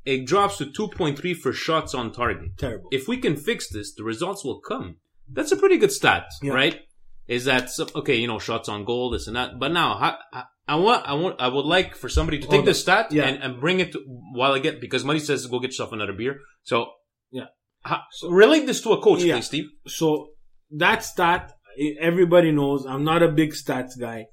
[0.04, 2.56] it drops to 2.3 for shots on target.
[2.58, 2.88] Terrible.
[2.92, 4.96] If we can fix this, the results will come.
[5.30, 6.52] That's a pretty good stat, Yeah.
[6.52, 6.80] right?
[7.28, 8.16] Is that okay?
[8.16, 9.58] You know, shots on goal, this and that.
[9.58, 12.56] But now, I, I, I want, I want, I would like for somebody to take
[12.56, 13.24] Hold this stat Yeah.
[13.24, 14.00] and, and bring it to,
[14.34, 16.36] while I get because Muddy says go get yourself another beer.
[16.62, 16.86] So
[17.30, 17.46] Yeah.
[17.84, 19.36] ha- relate this to a coach, Yeah.
[19.36, 19.64] please, Steve.
[19.86, 20.28] So
[20.70, 21.52] that stat,
[22.00, 22.84] everybody knows.
[22.86, 24.26] I'm not a big stats guy.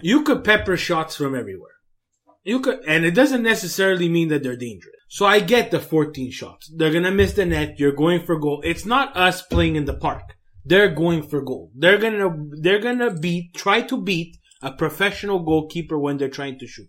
[0.00, 1.72] You could pepper shots from everywhere.
[2.44, 4.94] You could, and it doesn't necessarily mean that they're dangerous.
[5.08, 6.72] So I get the 14 shots.
[6.74, 7.78] They're gonna miss the net.
[7.78, 8.62] You're going for goal.
[8.64, 10.22] It's not us playing in the park.
[10.68, 11.70] They're going for goal.
[11.76, 16.66] They're gonna, they're gonna beat, try to beat a professional goalkeeper when they're trying to
[16.66, 16.88] shoot.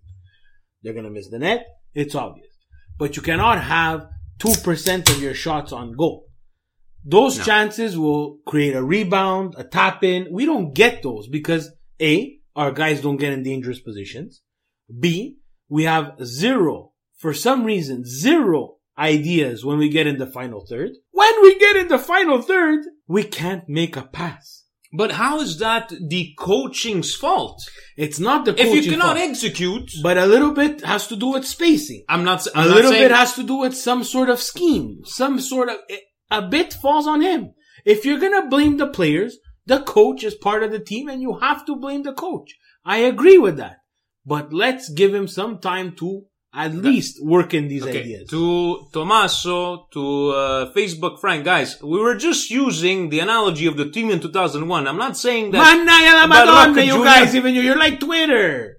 [0.82, 1.66] They're to miss the net.
[1.94, 2.48] It's obvious.
[2.98, 4.08] But you cannot have
[4.40, 6.26] 2% of your shots on goal.
[7.06, 7.44] Those No.
[7.44, 10.28] chances will create a rebound, a tap in.
[10.32, 14.42] We don't get those because A, our guys don't get in dangerous positions.
[15.00, 15.38] B,
[15.70, 20.92] we have zero, for some reason, zero ideas when we get in the final third.
[21.12, 24.64] When we get in the final third, we can't make a pass.
[24.94, 27.62] But how is that the coaching's fault?
[27.98, 31.28] It's not the If you cannot fault, execute, but a little bit has to do
[31.34, 32.04] with spacing.
[32.08, 32.46] I'm not.
[32.48, 35.40] A I'm not little saying- bit has to do with some sort of scheme, some
[35.40, 35.78] sort of,
[36.32, 37.54] a bit falls on him.
[37.86, 41.38] If you're gonna blame the players, the coach is part of the team and you
[41.40, 42.56] have to blame the coach.
[42.86, 43.78] I agree with that.
[44.26, 46.24] But let's give him some time to
[46.58, 48.30] at least work in these Okay, ideas.
[48.32, 53.89] to Tommaso, to uh, Facebook Frank, guys, we were just using the analogy of the
[53.89, 54.88] team in 2001.
[54.88, 55.62] I'm not saying that.
[55.63, 57.04] Manaya la Madonna, you Jr.
[57.04, 58.78] guys, even you, you're like Twitter.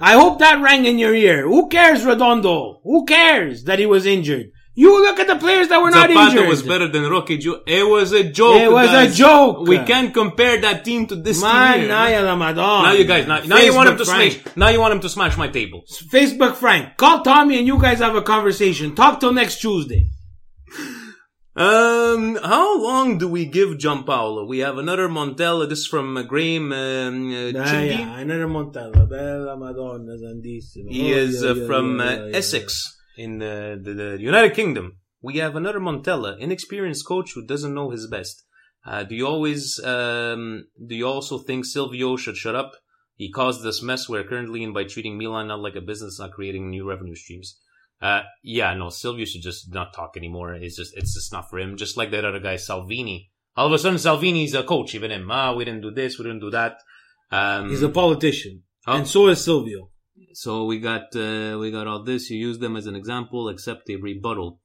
[0.00, 1.46] I hope that rang in your ear.
[1.46, 2.80] Who cares, Redondo?
[2.84, 4.50] Who cares that he was injured?
[4.74, 6.48] You look at the players that were not Zapata injured.
[6.48, 8.60] was better than Rocky Ju- It was a joke.
[8.62, 9.66] It was a joke.
[9.66, 11.50] We can't compare that team to this team.
[11.50, 11.88] here.
[12.36, 12.88] Madonna.
[12.88, 14.32] Now you guys, now, now you want him to Frank.
[14.32, 14.56] smash.
[14.56, 15.82] Now you want him to smash my table.
[16.08, 18.94] Facebook Frank, call Tommy and you guys have a conversation.
[18.94, 20.08] Talk till next Tuesday.
[21.56, 24.46] Um, how long do we give John Giampaolo?
[24.48, 25.68] We have another Montella.
[25.68, 29.06] This is from uh, Graham um, uh, Ah, yeah, another Montella.
[29.08, 30.16] Bella Madonna.
[30.42, 32.28] He Oh, is yeah, uh, yeah, from uh.
[32.32, 34.96] Essex in uh, the, the United Kingdom.
[35.22, 38.44] We have another Montella, inexperienced coach who doesn't know his best.
[38.84, 42.72] Uh, do you always, um, do you also think Silvio should shut up?
[43.16, 46.32] He caused this mess we're currently in by treating Milan not like a business, not
[46.32, 47.58] creating new revenue streams.
[48.00, 50.54] Uh, yeah, no, Silvio should just not talk anymore.
[50.54, 51.76] It's just, it's just not for him.
[51.76, 53.30] Just like that other guy, Salvini.
[53.56, 55.30] All of a sudden, Salvini's a coach, even him.
[55.30, 56.78] Ah, we didn't do this, we didn't do that.
[57.30, 58.62] Um, He's a politician.
[58.86, 58.96] Oh.
[58.96, 59.89] And so is Silvio.
[60.32, 62.30] So we got uh, we got all this.
[62.30, 64.60] You use them as an example, except a rebuttal.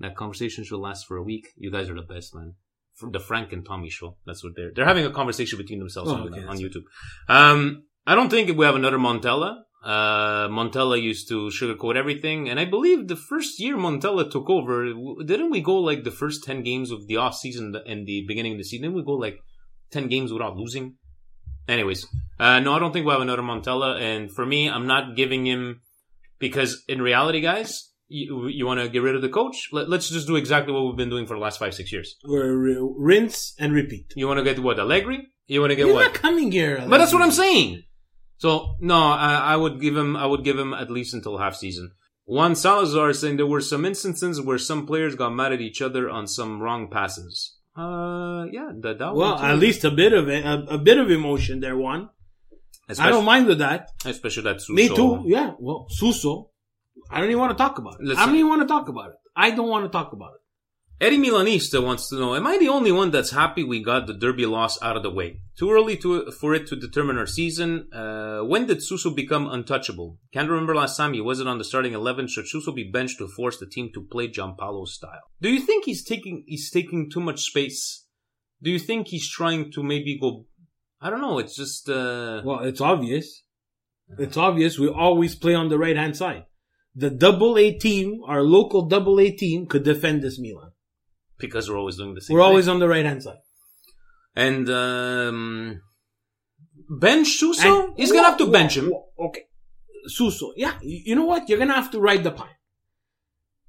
[0.00, 1.48] That conversation should last for a week.
[1.56, 2.54] You guys are the best, man.
[2.94, 4.16] From the Frank and Tommy show.
[4.26, 6.84] That's what they're they're having a conversation between themselves Oh, on, okay, on YouTube.
[7.28, 9.60] Um, I don't think we have another Montella.
[9.84, 14.86] Uh, Montella used to sugarcoat everything, and I believe the first year Montella took over,
[15.24, 18.52] didn't we go like the first ten games of the off season and the beginning
[18.52, 18.84] of the season?
[18.84, 19.38] Didn't we go like
[19.90, 20.96] ten games without losing?
[21.68, 22.06] Anyways,
[22.38, 24.00] uh, no, I don't think we'll have another Montella.
[24.00, 25.80] And for me, I'm not giving him
[26.38, 29.68] because in reality, guys, you, you want to get rid of the coach?
[29.72, 32.16] Let, let's just do exactly what we've been doing for the last five, six years.
[32.24, 34.12] We're rinse and repeat.
[34.14, 35.26] You want to get what Allegri?
[35.46, 36.12] You want to get You're what?
[36.12, 36.84] not coming here.
[36.86, 37.82] But that's what I'm saying.
[38.38, 40.16] So no, I, I would give him.
[40.16, 41.92] I would give him at least until half season.
[42.26, 45.82] Juan Salazar is saying there were some instances where some players got mad at each
[45.82, 47.53] other on some wrong passes.
[47.76, 51.10] Uh, yeah, that, that Well, at least a bit of it, a, a bit of
[51.10, 52.08] emotion there, one.
[52.98, 53.90] I don't mind with that.
[54.04, 54.60] especially that.
[54.60, 54.74] Suso.
[54.74, 55.22] Me too.
[55.26, 55.54] Yeah.
[55.58, 56.50] Well, Suso.
[57.10, 58.16] I don't even want to talk about it.
[58.16, 59.16] I don't even want to talk about it.
[59.34, 60.40] I don't want to talk about it.
[61.00, 64.14] Eddie Milanista wants to know: Am I the only one that's happy we got the
[64.14, 65.40] Derby loss out of the way?
[65.58, 67.88] Too early to for it to determine our season.
[67.92, 70.18] Uh, when did Suso become untouchable?
[70.32, 72.28] Can't remember last time he wasn't on the starting eleven.
[72.28, 75.30] Should Suso be benched to force the team to play Giampaolo's style?
[75.40, 78.06] Do you think he's taking he's taking too much space?
[78.62, 80.46] Do you think he's trying to maybe go?
[81.00, 81.38] I don't know.
[81.38, 83.42] It's just uh, Well, it's obvious.
[84.18, 84.78] It's obvious.
[84.78, 86.44] We always play on the right hand side.
[86.94, 90.70] The double A team, our local double A team, could defend this Milan.
[91.38, 92.34] Because we're always doing the same.
[92.34, 92.48] We're thing.
[92.48, 93.38] always on the right hand side.
[94.36, 95.80] and um,
[96.88, 97.86] bench Suso.
[97.86, 98.90] And- he's gonna have to Whoa, bench him.
[98.90, 99.42] whoa, Okay.
[100.06, 100.52] Suso.
[100.56, 100.74] Yeah.
[100.82, 101.48] You know what?
[101.48, 102.56] You're to have to ride the pine.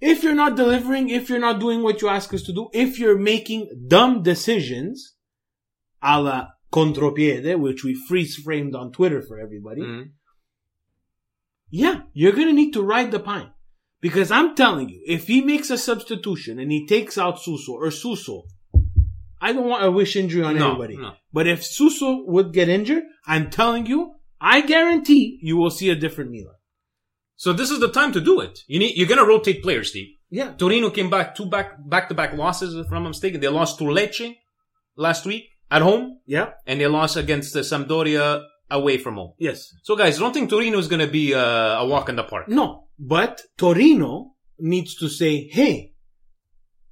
[0.02, 3.00] If you're not delivering, if you're not doing what you ask us to do, if
[3.00, 5.16] you're making dumb decisions,
[6.04, 10.10] a la contropiede, which we freeze framed on Twitter for everybody, Mhm.
[11.70, 13.52] yeah, you're to need to ride the pine.
[14.06, 17.90] Because I'm telling you, if he makes a substitution and he takes out Suso or
[17.92, 18.44] Suso,
[19.42, 20.96] I don't want a wish injury on No, anybody.
[20.98, 21.14] no.
[21.38, 24.00] But if Suso would get injured, I'm telling you,
[24.40, 26.60] I guarantee you will see a different Milan.
[27.36, 28.56] So this is the time to do it.
[28.68, 30.10] You need you're gonna rotate players, Steve.
[30.40, 30.50] Yeah.
[30.62, 33.40] Torino came back two back back to back losses, if I'm not mistaken.
[33.42, 34.36] They lost to Lecce
[35.06, 35.44] last week
[35.78, 36.48] at home, Yeah.
[36.68, 38.26] and they lost against the Sampdoria
[38.70, 39.34] away from home.
[39.38, 39.74] Yes.
[39.84, 41.40] So guys, don't think Torino is gonna be uh,
[41.82, 42.48] a walk in the park.
[42.50, 42.88] No.
[42.98, 45.94] But Torino needs to say, hey,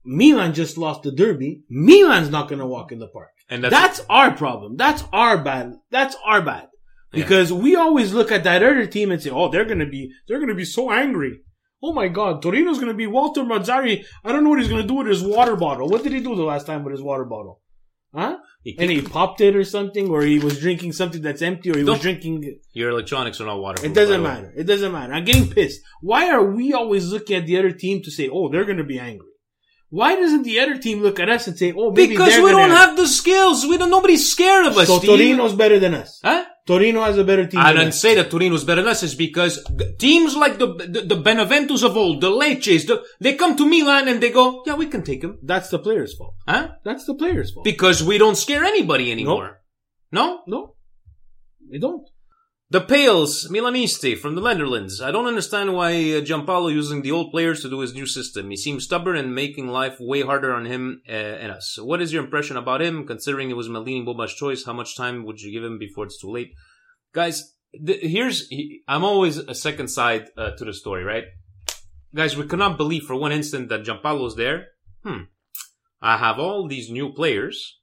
[0.06, 1.64] Milan just lost the derby.
[1.70, 3.30] Milan's not going to walk in the park.
[3.50, 4.76] And That's, that's, our problem.
[4.78, 5.74] That's our bad.
[5.92, 6.68] That's our bad.
[7.14, 7.24] Yeah.
[7.24, 10.12] Because we always look at that other team and say, oh, they're going to be,
[10.28, 11.42] they're going to be so angry.
[11.82, 14.06] Oh my God, Torino's going to be Walter Mazzarri.
[14.24, 15.90] I don't know what he's going to do with his water bottle.
[15.90, 17.62] What did he do the last time with his water bottle?
[18.14, 18.38] Huh?
[18.66, 21.84] And he popped it or something, or he was drinking something that's empty, or he
[21.84, 22.60] was drinking.
[22.72, 23.92] Your electronics are not waterproof.
[23.92, 24.30] It doesn't way.
[24.30, 24.54] matter.
[24.56, 25.14] It doesn't matter.
[25.14, 25.82] I'm getting pissed.
[26.02, 28.86] Why are we always looking at the other team to say, "Oh, they're going to
[28.86, 29.28] be angry"?
[29.90, 32.70] Why doesn't the other team look at us and say, "Oh, maybe Because we don't
[32.70, 33.66] have the skills.
[33.66, 33.90] We don't.
[33.90, 34.88] Nobody's scared of us.
[34.88, 35.10] So Steve.
[35.10, 36.20] Torino's better than us.
[36.24, 36.46] Huh?
[36.66, 37.60] Torino has a better team.
[37.60, 39.04] I didn't say that Torino's better than us.
[39.04, 39.64] It's because
[40.00, 44.08] teams like the the, the Beneventos of old, the Lecces, the, they come to Milan
[44.08, 45.40] and they go, "Yeah, we can take them.
[45.44, 46.36] That's the player's fault.
[46.48, 46.70] Huh?
[46.86, 47.66] That's the player's fault.
[47.66, 49.60] Because we don't scare anybody anymore.
[50.12, 50.42] No?
[50.48, 50.76] no,
[51.70, 52.08] they don't.
[52.74, 55.00] The Pales, Milanisti from the Netherlands.
[55.00, 58.50] I don't understand why uh, Giampaolo using the old players to do his new system.
[58.50, 61.78] He seems stubborn and making life way harder on him uh, and us.
[61.80, 64.66] What is your impression about him, considering it was Maldini Boban's choice?
[64.66, 66.50] How much time would you give him before it's too late?
[67.14, 67.54] Guys,
[67.86, 71.26] th- here's, he, I'm always a second side uh, to the story, right?
[72.16, 74.70] Guys, we cannot believe for one instant that Giampaolo's there.
[75.04, 75.26] Hmm.
[76.02, 77.78] I have all these new players.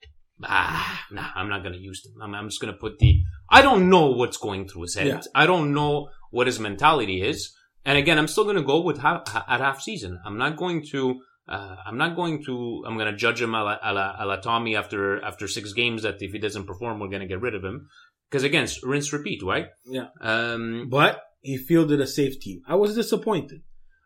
[0.44, 2.14] Ah, nah, I'm not gonna use them.
[2.22, 3.22] I'm, I'm just gonna put the.
[3.50, 5.06] I don't know what's going through his head.
[5.06, 5.20] Yeah.
[5.34, 7.54] I don't know what his mentality is.
[7.84, 10.18] And again, I'm still gonna go with half, at half season.
[10.24, 11.20] I'm not going to.
[11.48, 12.84] Uh, I'm not going to.
[12.86, 16.02] I'm gonna judge him a la, a la, a la Tommy after after six games.
[16.02, 17.88] That if he doesn't perform, we're gonna get rid of him.
[18.30, 19.66] Because again, rinse repeat, right?
[19.84, 20.08] Yeah.
[20.20, 22.60] Um, But he fielded a safe team.
[22.68, 23.62] I was disappointed.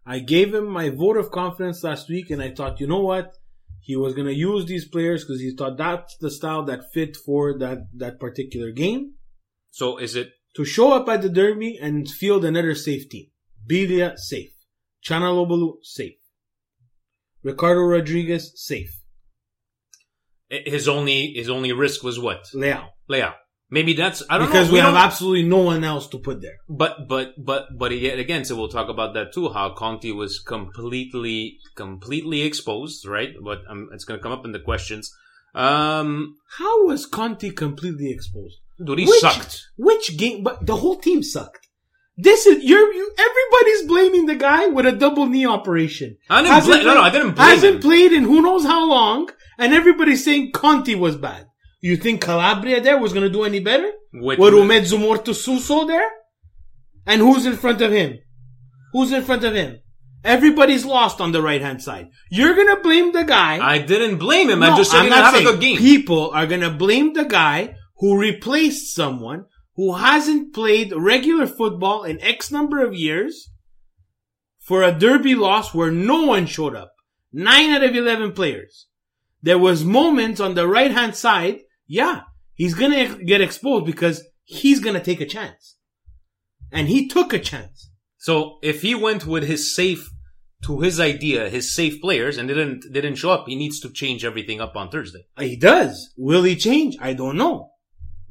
[0.06, 3.32] I gave him my vote of confidence last week, and I thought, you know what?
[3.84, 7.16] He was going to use these players because he thought that's the style that fit
[7.16, 9.12] for that, that particular game
[9.70, 10.30] so is it?
[10.54, 13.26] to show up at the derby and field another safe team.
[13.68, 14.52] Biglia, safe.
[15.06, 16.14] Calhanoglu, safe.
[17.42, 19.02] Ricardo Rodriguez, safe.
[20.48, 22.44] His only his only risk was what?
[22.54, 22.88] Leao.
[23.08, 23.34] Layout.
[23.74, 24.52] Maybe that's I don't know.
[24.52, 24.74] Because know.
[24.74, 26.58] we, have don't- absolutely no one else to put there.
[26.68, 29.46] But but but but yet again, so we'll talk about that too.
[29.56, 33.32] How Conti was completely completely exposed, right?
[33.48, 35.04] But um, it's going to come up in the questions.
[35.54, 38.56] Um, How was Conti completely exposed?
[38.84, 39.68] dude, he which, sucked.
[39.76, 40.42] Which game?
[40.42, 41.68] But the whole team sucked.
[42.16, 43.06] This is you're you.
[43.18, 46.16] Everybody's blaming the guy with a double knee operation.
[46.30, 47.80] I didn't bla- no, no, I didn't blame Hasn't him.
[47.82, 51.46] played in who knows how long, and everybody's saying Conti was bad.
[51.84, 53.90] You think Calabria there was going to do any better?
[54.10, 56.10] With, With Umezzo Morto Suso there?
[57.04, 58.20] And who's in front of him?
[58.94, 59.80] Who's in front of him?
[60.24, 62.06] Everybody's lost on the right hand side.
[62.30, 63.58] You're gonna blame the guy.
[63.62, 64.62] I didn't blame him.
[64.62, 65.76] I just said I'm he didn't have a saying good game.
[65.76, 69.44] People are gonna blame the guy who replaced someone
[69.76, 73.50] who hasn't played regular football in X number of years
[74.58, 76.92] for a derby loss where no one showed up.
[77.30, 78.86] Nine out of 11 players.
[79.42, 81.58] There was moments on the right hand side.
[81.86, 82.22] Yeah,
[82.54, 85.76] he's gonna get exposed because he's gonna take a chance.
[86.72, 87.90] And he took a chance.
[88.18, 90.10] So if he went with his safe
[90.64, 93.80] to his idea, his safe players, and they didn't they didn't show up, he needs
[93.80, 95.26] to change everything up on Thursday.
[95.38, 96.12] He does.
[96.16, 96.96] Will he change?
[97.00, 97.70] I don't know.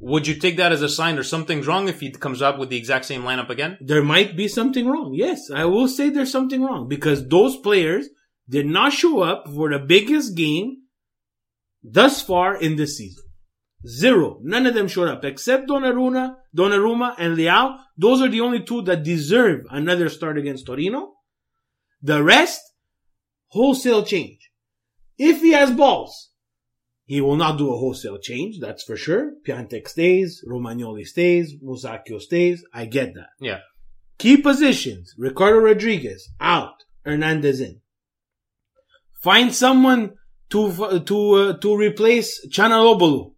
[0.00, 2.68] Would you take that as a sign there's something's wrong if he comes up with
[2.68, 3.78] the exact same lineup again?
[3.80, 5.14] there might be something wrong.
[5.14, 8.08] Yes, I will say there's something wrong because those players
[8.48, 10.82] did not show up for the biggest game
[11.82, 13.23] thus far in this season.
[13.86, 14.38] Zero.
[14.42, 17.78] None of them showed up except Donnarumma, Donnarumma and Leao.
[17.98, 21.12] Those are the only two that deserve another start against Torino.
[22.02, 22.60] The rest,
[23.48, 24.50] wholesale change.
[25.18, 26.30] If he has balls,
[27.04, 29.32] he will not do a wholesale change, that's for sure.
[29.46, 32.64] Piątek stays, Romagnoli stays, Musacchio stays.
[32.72, 33.28] I get that.
[33.40, 33.58] Yeah.
[34.18, 37.80] Key positions: Ricardo Rodriguez out, Hernandez in.
[39.22, 40.14] Find someone
[40.50, 43.33] to to uh, to replace Calhanoglu.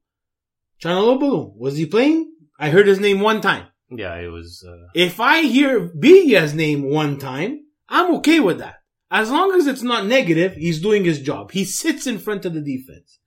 [0.82, 2.32] Calhanoglu was he playing?
[2.58, 3.66] I heard his name one time.
[3.90, 4.64] Yeah, it was.
[4.66, 8.76] Uh, If I hear Biglia's name one time, I'm okay with that.
[9.10, 11.52] As long as it's not negative, he's doing his job.
[11.52, 13.20] He sits in front of the defense.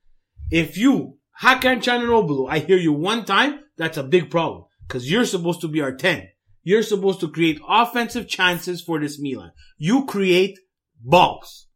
[0.51, 4.65] If you, Hakan Calhanoglu, I hear you one time, that's a big problem.
[4.89, 6.27] Cause you're supposed to be our 10.
[6.63, 9.51] You're supposed to create offensive chances for this Milan.
[9.77, 10.59] You create
[10.99, 11.67] balls.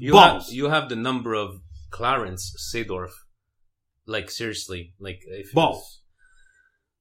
[0.00, 0.52] you have balls.
[0.52, 1.60] you have the number of
[1.90, 3.12] Clarence Seedorf.
[4.06, 6.02] Like seriously, like if balls.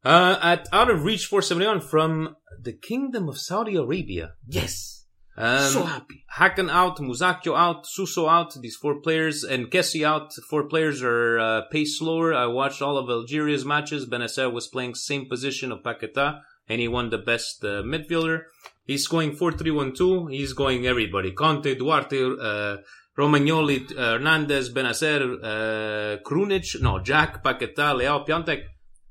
[0.03, 4.33] Uh, at out of reach 471 from the Kingdom of Saudi Arabia.
[4.47, 4.95] Yes.
[5.37, 6.23] Um, so happy.
[6.37, 10.31] Hakan out, Musacchio out, Suso out, these four players, and Kessie out.
[10.49, 12.33] Four players are uh, paced slower.
[12.33, 14.05] I watched all of Algeria's matches.
[14.05, 16.39] Bennacer was playing same position of Paqueta,
[16.69, 18.43] and he won the best uh, midfielder.
[18.85, 20.31] He's going 4-3-1-2.
[20.31, 21.31] He's going everybody.
[21.31, 22.77] Conte, Duarte, uh,
[23.17, 28.63] Romagnoli, uh, Hernandez, Bennacer, uh, Krunic, no, Jack, Paqueta, Leao, Piątek.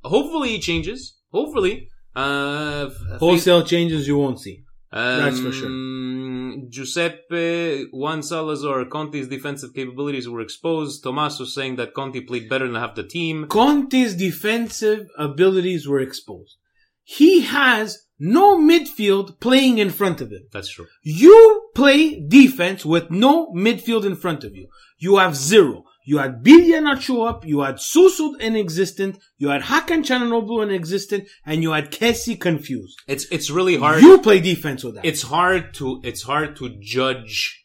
[0.03, 1.19] Hopefully he changes.
[1.33, 1.89] Hopefully.
[2.15, 4.63] Uh, Wholesale changes you won't see.
[4.93, 5.67] That's for sure.
[5.67, 11.03] Um, Giuseppe, Juan Salazar, Conti's defensive capabilities were exposed.
[11.03, 13.47] Tommaso saying that Conti played better than half the team.
[13.49, 16.57] Conti's defensive abilities were exposed.
[17.03, 20.47] He has no midfield playing in front of him.
[20.53, 20.87] That's true.
[21.03, 24.69] You play defense with no midfield in front of you.
[24.99, 25.85] You have zero.
[26.07, 31.27] You had Biglia not show up, you had Susud inexistent, you had Hakan Calhanoglu inexistent,
[31.47, 32.99] and you had Kessie confused.
[33.09, 34.03] It's it's really hard.
[34.03, 35.05] You play defense with that.
[35.07, 37.65] it's hard to it's hard to judge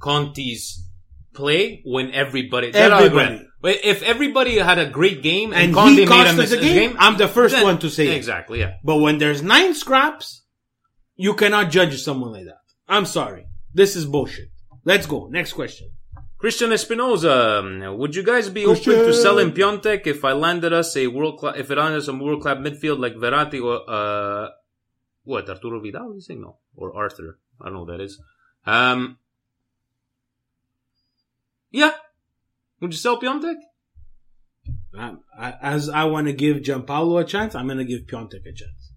[0.00, 0.86] Conti's
[1.34, 3.42] play when everybody Everybody.
[3.62, 7.16] if everybody had a great game and, and Conti made a mis- a game, I'm
[7.18, 8.14] the first then- one to say it.
[8.16, 8.60] exactly.
[8.60, 8.74] Yeah.
[8.84, 10.44] But when there's nine scraps,
[11.16, 12.58] you cannot judge someone like that.
[12.88, 13.46] I'm sorry.
[13.72, 14.50] This is bullshit.
[14.84, 15.28] Let's go.
[15.28, 15.90] Next question.
[16.38, 20.96] Christian Espinoza, um, would you guys be open to selling Piątek if I landed us
[20.96, 24.48] a world class, if it landed us a world class midfield like Verratti or, uh,
[25.24, 26.56] what, Arturo Vidal, you saying no?
[26.74, 27.38] Or Arthur?
[27.60, 28.18] I don't know who that is.
[28.66, 29.18] Um,
[31.70, 31.92] yeah.
[32.80, 33.56] Would you sell Piątek?
[34.98, 38.46] I, I, as I want to give Giampaolo a chance, I'm going to give Piątek
[38.46, 38.92] a chance.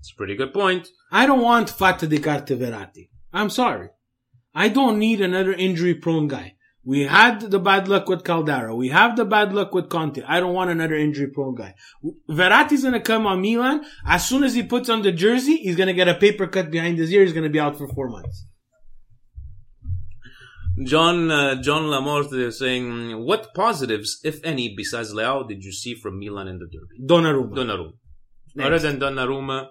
[0.00, 0.88] It's a pretty good point.
[1.10, 3.08] I don't want Fata di Carte Verratti.
[3.36, 3.88] I'm sorry.
[4.54, 6.54] I don't need another injury prone guy.
[6.82, 8.74] We had the bad luck with Caldara.
[8.74, 10.22] We have the bad luck with Conti.
[10.22, 11.74] I don't want another injury prone guy.
[12.30, 13.84] Verratti's gonna come on Milan.
[14.06, 16.96] As soon as he puts on the jersey, he's gonna get a paper cut behind
[16.96, 17.22] his ear.
[17.24, 18.46] He's gonna be out for four months.
[20.84, 25.94] John uh, John Lamorte is saying, what positives, if any, besides Leao, did you see
[25.94, 26.96] from Milan in the derby?
[27.04, 27.54] Donnarumma.
[27.54, 27.92] Donnarumma.
[28.54, 28.66] Next.
[28.66, 29.68] Other than Donnarumma,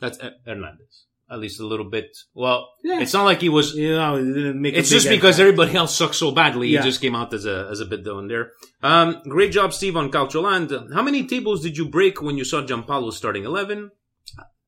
[0.00, 1.05] that's Hernandez.
[1.28, 2.06] At least a little bit.
[2.34, 3.00] Well, Yeah.
[3.00, 3.74] it's not like he was.
[3.74, 4.22] You know,
[4.54, 5.40] make It's just because impact.
[5.40, 6.68] everybody else sucks so badly.
[6.68, 6.82] Yeah.
[6.82, 8.52] He just came out as a as a bit down there.
[8.82, 10.70] Um, great job, Steve, on Calcioland.
[10.94, 13.90] How many tables did you break when you saw Giampaolo starting eleven?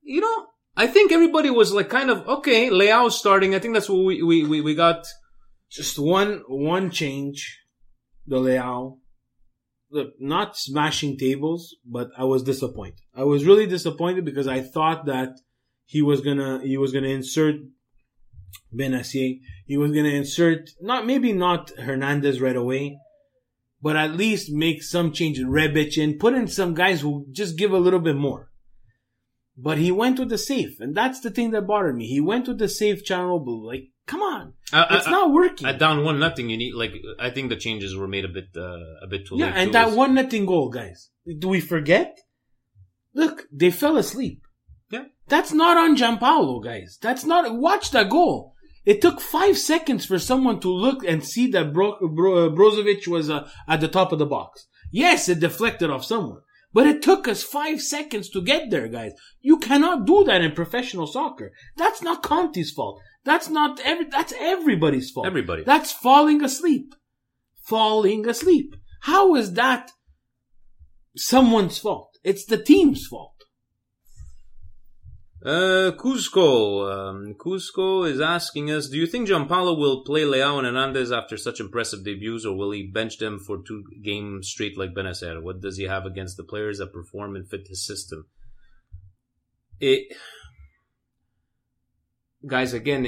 [0.03, 0.47] You know,
[0.77, 2.71] I think everybody was like kind of okay.
[2.71, 3.55] Leao starting.
[3.55, 5.07] I think that's what we we we, we got.
[5.71, 7.39] just one one change,
[8.27, 8.99] the Leao.
[9.91, 12.99] Look, not smashing tables, but I was disappointed.
[13.15, 15.31] I was really disappointed because I thought that
[15.95, 17.57] he was gonna he was gonna insert
[18.78, 19.41] Bennacer.
[19.66, 22.99] He was gonna insert not maybe not Hernandez right away,
[23.80, 25.45] but at least make some changes.
[25.45, 28.51] Rebic in, put in some guys who just give a little bit more.
[29.57, 32.07] But he went with the safe, and that's the thing that bothered me.
[32.07, 33.64] He went with the safe Calhanoglu.
[33.72, 35.66] Like, come on, Uh, it's uh, not working.
[35.66, 38.49] At down one nothing, you need like I think the changes were made a bit
[38.57, 39.57] uh, a bit too Yeah, late.
[39.57, 39.72] and too.
[39.78, 41.09] that one nothing goal, guys.
[41.39, 42.18] Do we forget?
[43.14, 44.43] Look, they fell asleep.
[45.29, 46.99] That's not on Giampaolo, guys.
[47.01, 47.55] That's not.
[47.55, 48.55] Watch that goal.
[48.85, 53.07] It took five seconds for someone to look and see that Bro, Bro, uh, Brozovic
[53.07, 54.66] was uh, at the top of the box.
[54.91, 56.41] Yes, it deflected off someone,
[56.72, 59.12] but it took us five seconds to get there, guys.
[59.43, 61.53] You cannot do that in professional soccer.
[61.76, 63.03] That's not Conti's fault.
[63.24, 64.07] That's not every.
[64.07, 65.26] That's everybody's fault.
[65.26, 65.64] Everybody.
[65.64, 66.95] That's falling asleep.
[67.66, 68.74] Falling asleep.
[69.03, 69.91] How is that
[71.14, 72.16] someone's fault?
[72.24, 73.38] It's the team's fault.
[75.45, 76.91] Uh, Cusco.
[76.93, 81.36] Um, Cusco is asking us: Do you think Giampaolo will play Leao and Hernandez after
[81.36, 85.41] such impressive debuts, or will he bench them for two games straight like Bennacer?
[85.41, 88.26] What does he have against the players that perform and fit his system?
[89.78, 90.12] It,
[92.45, 92.72] guys.
[92.72, 93.07] Again,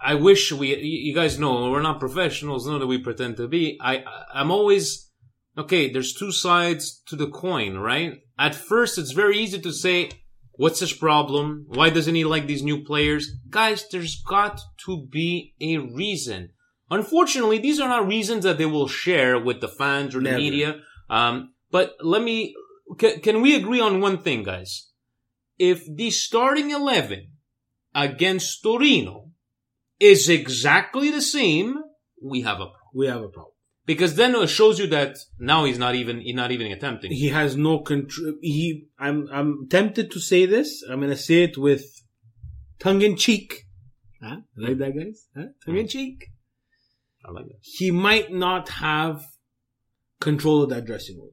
[0.00, 0.76] I wish we.
[0.76, 2.68] You guys know we're not professionals.
[2.68, 3.76] Know that we pretend to be.
[3.80, 4.04] I.
[4.32, 5.10] I'm always
[5.58, 5.90] okay.
[5.90, 8.20] There's two sides to the coin, right?
[8.38, 10.10] At first, it's very easy to say.
[10.56, 11.66] What's his problem?
[11.68, 13.30] Why doesn't he like these new players?
[13.50, 16.50] Guys, there's got to be a reason.
[16.90, 20.38] Unfortunately, these are not reasons that they will share with the fans or the Never.
[20.38, 20.80] media.
[21.10, 22.54] Um, but let me,
[22.98, 24.90] can, can we agree on one thing, guys?
[25.58, 27.28] If the starting 11
[27.94, 29.30] against Torino
[29.98, 31.76] is exactly the same,
[32.22, 32.80] we have a problem.
[32.94, 33.55] We have a problem.
[33.86, 37.12] Because then it shows you that now he's not even, he's not even attempting.
[37.12, 38.34] He has no control.
[38.42, 40.82] He, I'm, I'm tempted to say this.
[40.90, 41.84] I'm gonna say it with
[42.80, 43.62] tongue in cheek.
[44.20, 44.38] Huh?
[44.56, 45.28] Like that, guys?
[45.36, 45.46] Huh?
[45.64, 46.26] Tongue in cheek.
[47.24, 47.58] I like that.
[47.60, 49.24] He might not have
[50.20, 51.30] control of that dressing room.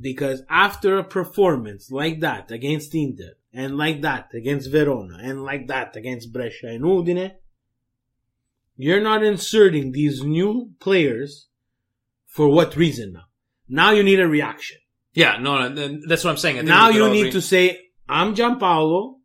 [0.00, 5.68] Because after a performance like that against Inter, and like that against Verona, and like
[5.68, 7.32] that against Brescia and Udine,
[8.78, 11.48] you're not inserting these new players
[12.26, 13.24] for what reason now?
[13.68, 14.78] Now you need a reaction.
[15.12, 16.64] Yeah, no, no, that's what I'm saying.
[16.64, 17.32] Now you need agree.
[17.32, 19.16] to say, I'm Giampaolo.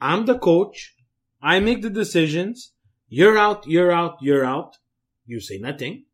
[0.00, 0.94] I'm the coach.
[1.42, 2.72] I make the decisions.
[3.08, 4.78] You're out, you're out, you're out.
[5.26, 6.06] You say nothing.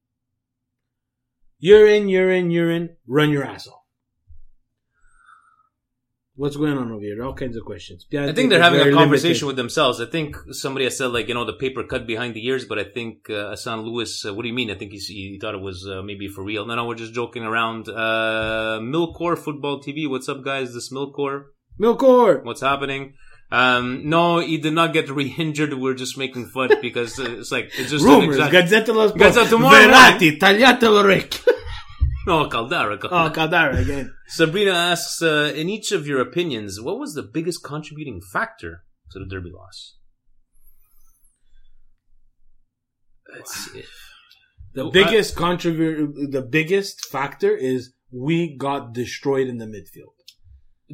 [1.61, 2.97] You're in, you're in, you're in.
[3.07, 3.78] Run your ass off.
[6.39, 7.21] What's going on over here?
[7.25, 8.07] All kinds of questions.
[8.17, 10.01] I think they're having a conversation with themselves.
[10.01, 12.79] I think somebody has said like you know the paper cut behind the ears, but
[12.79, 14.25] I think uh, Hassan Lewis.
[14.25, 14.71] Uh, what do you mean?
[14.71, 16.65] I think he thought it was uh, maybe for real.
[16.65, 17.89] No, no, we're just joking around.
[17.89, 20.09] Uh, Milkor Football TV.
[20.09, 20.73] What's up, guys?
[20.75, 21.47] This Milkor.
[21.81, 22.45] Milkor.
[22.45, 23.15] What's happening?
[23.51, 25.75] Um, no, he did not get re-injured.
[25.75, 28.37] We're just making fun because uh, it's like it's just Rumors.
[28.37, 29.15] exact- Gazzetta Sport.
[29.15, 30.39] Gazzetta tomorrow Verratti,
[32.29, 32.43] l'orecchio.
[32.45, 32.99] No, Caldara.
[33.05, 34.15] oh, Caldara again.
[34.29, 39.19] Sabrina asks, uh, in each of your opinions, what was the biggest contributing factor to
[39.19, 39.97] the Derby loss?
[43.35, 43.85] Let's see.
[44.75, 50.15] The Oh, biggest contribute, the biggest factor is we got destroyed in the midfield.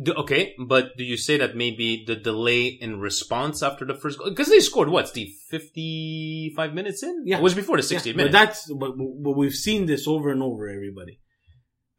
[0.03, 4.19] Do- okay, but do you say that maybe the delay in response after the first
[4.19, 4.29] goal?
[4.31, 5.29] Because they scored what, Steve?
[5.51, 7.23] 55 minutes in?
[7.27, 7.39] Yeah.
[7.39, 8.33] It was before the 68 Yeah, minutes.
[8.33, 10.69] But that's but, but we've seen this over and over.
[10.69, 11.21] Everybody,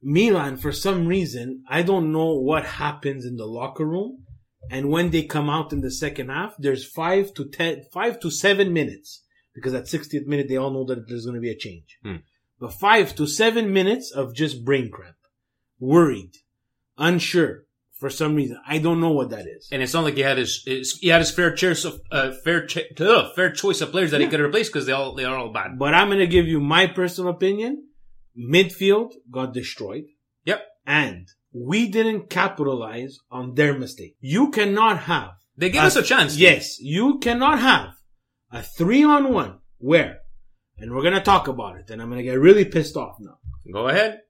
[0.02, 4.26] Milan for some reason I don't know what happens in the locker room,
[4.70, 8.30] and when they come out in the second half, there's five to ten, five to
[8.30, 9.24] seven minutes
[9.54, 11.98] because at 60th minute they all know that there's going to be a change.
[12.04, 12.18] Hmm.
[12.60, 15.16] But five to seven minutes of just brain cramp,
[15.80, 16.32] worried,
[16.98, 17.64] unsure
[18.00, 18.58] for some reason.
[18.68, 19.70] I don't know what that is.
[19.72, 22.32] and it's not like he had his, his he had his fair choice of uh,
[22.44, 25.26] fair ch- uh, fair choice of players that he could replace because they all they
[25.26, 25.80] are all bad.
[25.80, 27.88] But I'm going to give you my personal opinion.
[28.38, 30.06] Midfield got destroyed.
[30.46, 30.62] Yep.
[30.86, 34.16] And we didn't capitalize on their mistake.
[34.20, 35.32] You cannot have.
[35.58, 36.38] They gave us a chance.
[36.38, 36.80] Yes.
[36.80, 37.96] You cannot have
[38.52, 40.20] a three on one where,
[40.78, 43.18] and we're going to talk about it, and I'm going to get really pissed off
[43.20, 43.38] now.
[43.72, 44.22] Go ahead.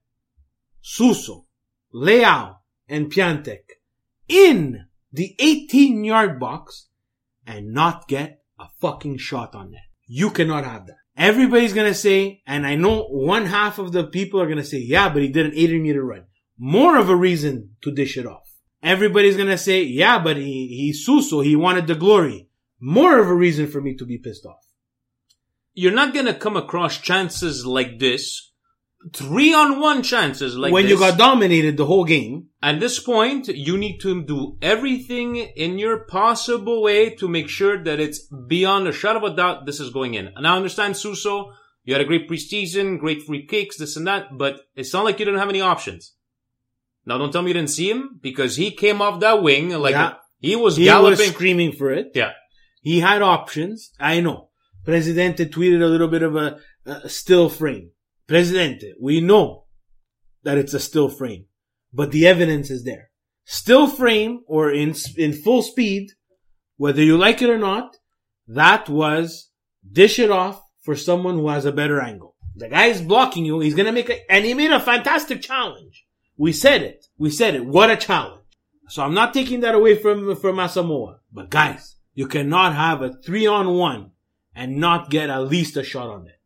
[0.82, 1.48] Suso,
[1.94, 3.64] Leao, and Piątek
[4.28, 6.90] in the 18 yard box
[7.48, 9.82] and not get a fucking shot on net.
[10.06, 10.98] You cannot have that.
[11.18, 15.10] Everybody's gonna say, and I know one half of the people are gonna say, yeah,
[15.10, 16.26] but he did an 80 meter run.
[16.58, 18.50] More of a reason to dish it off.
[18.84, 22.50] Everybody's gonna say, yeah, but he, he's Suso, he wanted the glory.
[22.80, 24.66] More of a reason for me to be pissed off.
[25.74, 28.52] You're not gonna come across chances like this,
[29.14, 30.92] three on one chances like when this.
[30.92, 35.78] you got dominated the whole game, At this point, you need to do everything in
[35.78, 39.80] your possible way to make sure that it's beyond a shadow of a doubt this
[39.80, 40.30] is going in.
[40.36, 41.52] And I understand, Suso,
[41.84, 45.20] you had a great preseason, great free kicks, this and that, but it's not like
[45.20, 46.14] you didn't have any options.
[47.06, 49.92] Now don't tell me you didn't see him, because he came off that wing, like,
[49.94, 50.14] Yeah.
[50.40, 51.20] he was he galloping.
[51.20, 52.08] was screaming for it.
[52.16, 52.32] yeah.
[52.82, 53.92] He had options.
[54.00, 54.50] I know.
[54.84, 57.90] Presidente tweeted a little bit of a, a still frame.
[58.28, 59.66] Presidente, we know
[60.44, 61.46] that it's a still frame,
[61.94, 63.10] but the evidence is there.
[63.46, 66.12] Still frame or in, in full speed,
[66.78, 67.98] whether you like it or not,
[68.48, 69.50] that was
[69.90, 72.36] dish it off for someone who has a better angle.
[72.56, 73.60] The guy is blocking you.
[73.60, 76.06] He's going to make a, and he made a fantastic challenge.
[76.38, 77.06] We said it.
[77.18, 77.66] We said it.
[77.66, 78.42] What a challenge.
[78.88, 81.20] So I'm not taking that away from, from Asamoah.
[81.32, 84.12] But guys, you cannot have a three on one
[84.56, 86.40] and not get at least a shot on it.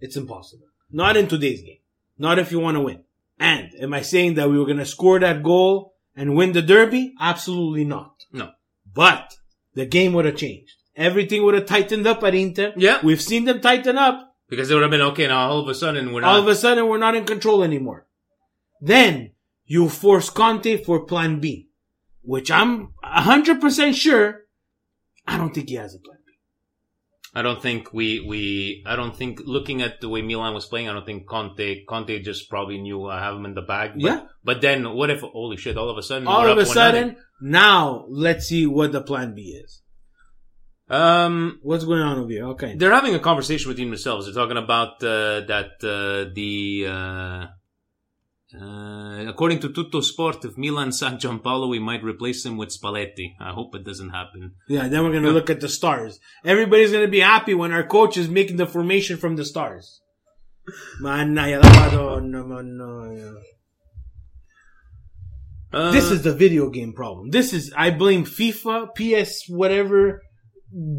[0.00, 0.66] It's impossible.
[0.90, 1.78] Not in today's game.
[2.18, 3.04] Not if you want to win.
[3.38, 6.62] And am I saying that we were going to score that goal and win the
[6.62, 7.14] derby?
[7.20, 8.24] Absolutely not.
[8.32, 8.52] No.
[8.92, 9.34] But
[9.74, 10.72] the game would have changed.
[10.94, 12.72] Everything would have tightened up at Inter.
[12.76, 13.00] Yeah.
[13.02, 14.34] We've seen them tighten up.
[14.48, 16.30] Because it would have been, okay, now all of a sudden we're not.
[16.30, 18.06] All of a sudden, we're not in control anymore.
[18.80, 19.32] Then
[19.64, 21.68] you force Conte for plan B,
[22.22, 24.42] which I'm 100% sure
[25.26, 26.18] I don't think he has a plan.
[27.36, 30.88] I don't think we, we, I don't think looking at the way Milan was playing,
[30.88, 33.90] I don't think Conte, Conte just probably knew I have him in the bag.
[33.92, 34.20] But, Yeah.
[34.42, 37.22] But then what if, holy shit, all of a sudden, All of a sudden, nothing.
[37.42, 39.82] now let's see what the plan B is.
[40.88, 42.46] Um, What's going on over here?
[42.54, 42.74] Okay.
[42.74, 44.24] they're having a conversation between themselves.
[44.24, 47.46] They're talking about uh, that uh, the uh,
[48.60, 53.34] uh, according to Tutto Sport, if Milan sack Giampaolo, we might replace him with Spalletti.
[53.40, 54.52] I hope it doesn't happen.
[54.68, 56.18] Yeah, then we're going to look at the stars.
[56.44, 60.00] Everybody's going to be happy when our coach is making the formation from the stars.
[61.02, 63.34] Manaya, la Madonna, Manaya.
[65.72, 67.30] Uh, This is the video game problem.
[67.30, 70.22] This is, I blame FIFA, PS, whatever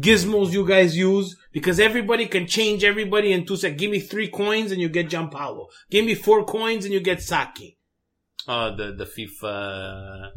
[0.00, 3.80] gizmos you guys use because everybody can change everybody in two seconds.
[3.80, 5.66] Give me three coins and you get Giampaolo.
[5.90, 7.78] Give me four coins and you get Sacchi.
[8.46, 10.30] oh the the FIFA.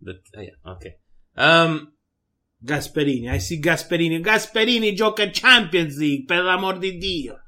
[0.00, 0.94] The uh, yeah okay.
[1.36, 1.92] Um,
[2.64, 3.30] Gasperini.
[3.30, 4.24] I see Gasperini.
[4.24, 7.38] Gasperini gioca Champions League, per l'amor di Dio.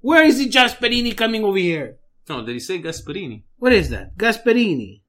[0.00, 1.98] Where is the Gasperini coming over here?
[2.28, 3.44] no, did he say Gasperini?
[3.58, 4.16] What is that?
[4.16, 5.02] Gasperini.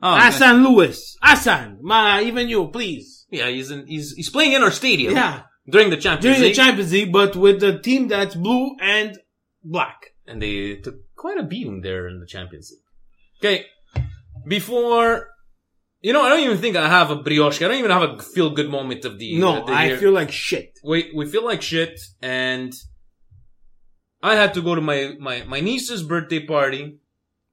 [0.00, 1.16] Oh, Hassan Lewis.
[1.22, 1.78] Hassan.
[1.80, 3.26] Ma, even you, please.
[3.30, 5.14] yeah, he's in, he's he's playing in our stadium.
[5.14, 5.42] Yeah.
[5.68, 9.18] During the Champions During the League, Champions League, but with the team that's blue and
[9.64, 10.14] black.
[10.26, 12.80] and they took quite a beating there in the Champions League.
[13.40, 13.66] Okay,
[14.46, 15.28] before
[16.00, 17.62] You know, I don't even think I have a brioche.
[17.62, 19.38] I don't even have a feel good moment of the.
[19.38, 19.98] No, the I year.
[19.98, 20.70] feel like shit.
[20.84, 22.72] we we feel like shit, and
[24.22, 26.98] I had to go to my my my niece's birthday party.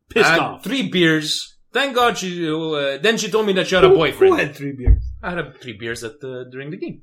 [0.10, 0.64] Pissed I had off.
[0.64, 1.58] Three beers.
[1.72, 2.30] Thank God she.
[2.50, 4.34] Uh, then she told me that she had a boyfriend.
[4.34, 5.04] Who had three beers?
[5.22, 7.02] I had a, three beers at the during the game.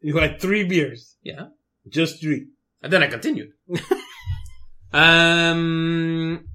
[0.00, 1.16] You had three beers.
[1.22, 1.46] Yeah,
[1.88, 2.48] Just three.
[2.82, 3.50] and then I continued.
[4.92, 6.46] um,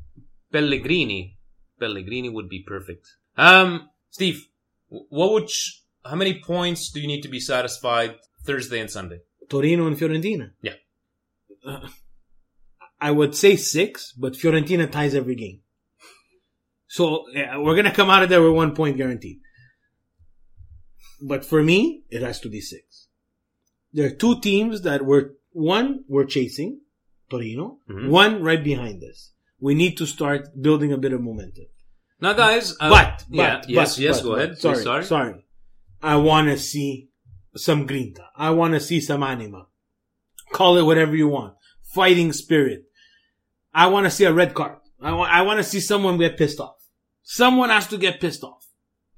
[0.52, 1.38] Pellegrini.
[1.80, 3.08] Pellegrini would be perfect.
[3.38, 4.46] Um, Steve,
[4.90, 5.50] what would?
[5.50, 8.16] sh- how many points do you need to be satisfied
[8.46, 9.20] Thursday and Sunday?
[9.50, 10.52] Torino and Fiorentina.
[10.62, 10.74] Yeah.
[11.66, 11.88] Uh,
[13.00, 15.62] I would say six, but Fiorentina ties every game.
[16.88, 19.40] So yeah, we're gonna come out of there with one point guaranteed.
[21.22, 22.84] But for me, it has to be six.
[23.94, 26.82] There are two teams that were one we're chasing,
[27.30, 27.80] Torino.
[27.90, 28.10] Mhm.
[28.10, 29.32] One right behind us.
[29.60, 31.66] We need to start building a bit of momentum.
[32.20, 34.58] Now, guys, uh, but, but, yeah, but, yes, yes, but, go but, ahead.
[34.58, 35.04] Sorry, sorry.
[35.04, 35.46] sorry.
[36.02, 37.10] I want to see
[37.56, 38.26] some grinta.
[38.36, 39.68] I want to see some anima.
[40.52, 41.56] Call it whatever you want.
[41.84, 42.84] Fighting spirit.
[43.74, 44.78] I want to see a red card.
[45.02, 46.76] I want, I want to see someone get pissed off.
[47.24, 48.66] Someone has to get pissed off.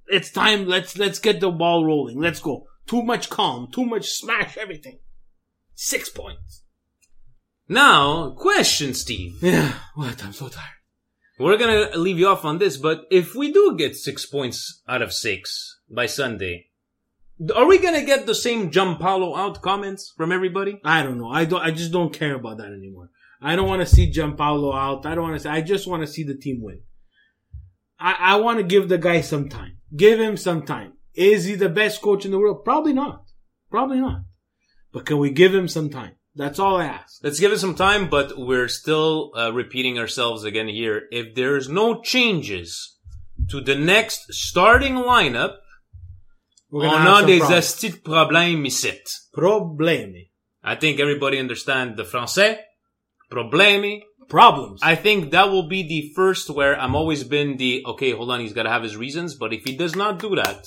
[0.07, 0.65] It's time.
[0.67, 2.19] Let's, let's get the ball rolling.
[2.19, 2.67] Let's go.
[2.87, 3.71] Too much calm.
[3.71, 4.99] Too much smash everything.
[5.75, 6.63] Six points.
[7.67, 9.37] Now, question, Steve.
[9.41, 9.73] Yeah.
[9.95, 10.23] What?
[10.23, 10.69] I'm so tired.
[11.39, 15.01] We're gonna leave you off on this, but if we do get six points out
[15.01, 16.67] of six by Sunday,
[17.55, 20.79] are we gonna get the same Giampaolo out comments from everybody?
[20.85, 21.29] I don't know.
[21.29, 21.61] I don't.
[21.61, 23.09] I just don't care about that anymore.
[23.41, 25.05] I don't want to see Giampaolo out.
[25.05, 25.39] I don't want to.
[25.41, 26.81] see I just want to see the team win.
[27.99, 29.77] I, I want to give the guy some time.
[29.95, 30.93] Give him some time.
[31.15, 32.63] Is he the best coach in the world?
[32.65, 33.23] Probably not.
[33.69, 34.21] Probably not.
[34.91, 36.13] But can we give him some time?
[36.35, 37.19] That's all I ask.
[37.23, 41.03] Let's give it some time, but we're still uh, repeating ourselves again here.
[41.11, 42.97] If there's no changes
[43.49, 45.57] to the next starting lineup,
[46.71, 47.63] We're on a des problems.
[47.63, 48.99] estis problèmes ici.
[49.35, 50.29] Problemi.
[50.63, 52.57] I think everybody understand the français.
[53.31, 54.01] Problemi.
[54.29, 54.79] Problems.
[54.81, 58.11] I think that will be the first where I'm always been the okay.
[58.11, 59.35] Hold on, he's got to have his reasons.
[59.35, 60.65] But if he does not do that,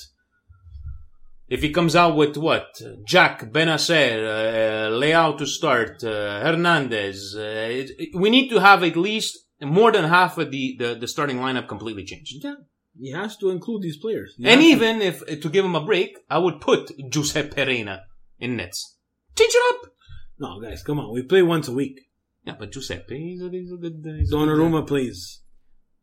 [1.49, 2.66] if he comes out with what
[3.07, 7.40] Jack Bennacer, uh, Leao to start, uh, Hernandez, uh,
[7.80, 11.09] it, it- we need to have at least more than half of the the, the
[11.09, 12.34] starting lineup completely changed.
[12.44, 12.55] yeah.
[12.99, 14.34] He has to include these players.
[14.38, 14.74] He And has to.
[14.76, 18.01] even if to give him a break, I would put Giuseppe Pereira
[18.38, 18.97] in nets.
[19.38, 19.90] Change it up.
[20.38, 21.12] no, guys, come on.
[21.12, 22.01] We play once a week.
[22.47, 23.97] Yeah, but Giuseppe, he's a, he's a good.
[24.03, 24.49] He's a good.
[24.49, 25.42] Donnarumma plays.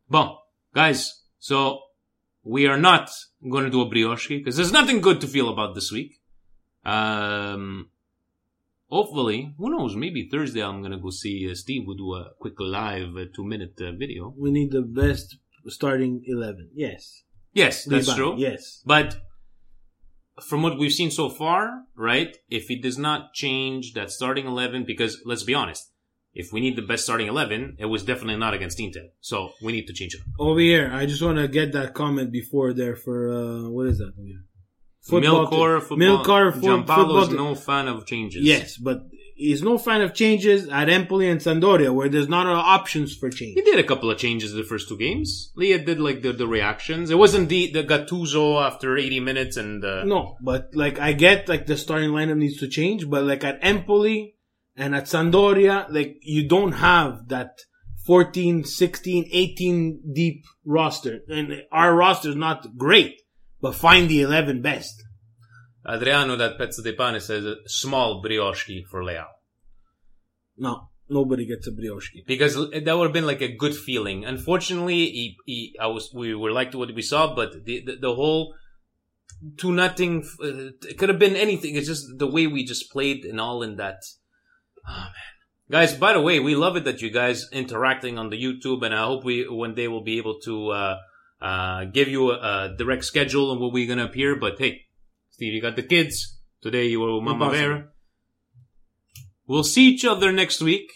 [0.08, 0.36] Bon,
[0.74, 1.80] guys, so
[2.44, 3.10] we are not
[3.50, 6.20] going to do a brioche because there's nothing good to feel about this week.
[6.84, 7.88] Um,
[8.88, 9.96] hopefully, who knows?
[9.96, 11.84] Maybe Thursday I'm going to go see uh, Steve.
[11.86, 14.34] We'll do a quick live uh, two minute uh, video.
[14.36, 15.38] We need the best
[15.68, 16.70] starting eleven.
[16.74, 17.22] Yes.
[17.54, 18.34] Yes, that's true.
[18.36, 18.82] Yes.
[18.84, 19.16] But
[20.42, 22.36] from what we've seen so far, right?
[22.50, 25.92] If it does not change that starting 11, because let's be honest,
[26.34, 29.06] if we need the best starting 11, it was definitely not against Inter.
[29.20, 30.20] So we need to change it.
[30.38, 33.98] Over here, I just want to get that comment before there for uh what is
[33.98, 34.12] that?
[35.10, 35.98] Milkor, to- football.
[35.98, 38.42] Milkor, fo- football no fan of changes.
[38.42, 39.06] Yes, but
[39.36, 43.54] he's no fan of changes at Empoli and Sampdoria, where there's not options for change.
[43.54, 45.52] He did a couple of changes in the first two games.
[45.56, 47.10] Leah did like the, the reactions.
[47.10, 51.48] It wasn't the, the Gattuso after 80 minutes and, uh, No, but like I get
[51.48, 54.33] like the starting lineup needs to change, but like at Empoli
[54.76, 57.58] and at Sampdoria, like you don't have that
[58.06, 61.20] 14, 16, 18 deep roster.
[61.28, 63.22] And our roster is not great,
[63.60, 65.02] but find the 11 best.
[65.86, 69.26] Adriano, that pezzo de pane says a small brioche for Leao.
[70.56, 72.10] No, nobody gets a brioche.
[72.26, 74.24] Because that would have been like a good feeling.
[74.24, 78.14] Unfortunately, he, he, I was, we were liked what we saw, but the, the, the
[78.14, 78.54] whole
[79.58, 81.74] two nothing, uh, it could have been anything.
[81.76, 84.02] It's just the way we just played and all in that.
[84.88, 85.06] Oh.
[85.70, 88.94] Guys, by the way, we love it that you guys interacting on the YouTube and
[88.94, 90.96] I hope we one day will be able to, uh,
[91.40, 94.36] uh, give you a, a direct schedule on what we're gonna appear.
[94.36, 94.82] But hey,
[95.30, 96.38] Steve, you got the kids.
[96.62, 97.88] Today you were with Mama Vera.
[99.46, 100.90] We'll see each other next week.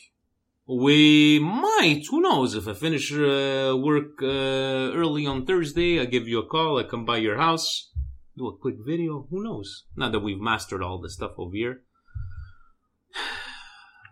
[0.66, 6.28] We might, who knows, if I finish uh, work uh, early on Thursday, I give
[6.28, 7.90] you a call, I come by your house,
[8.36, 9.84] do a quick video, who knows?
[9.96, 11.82] Now that we've mastered all the stuff over here.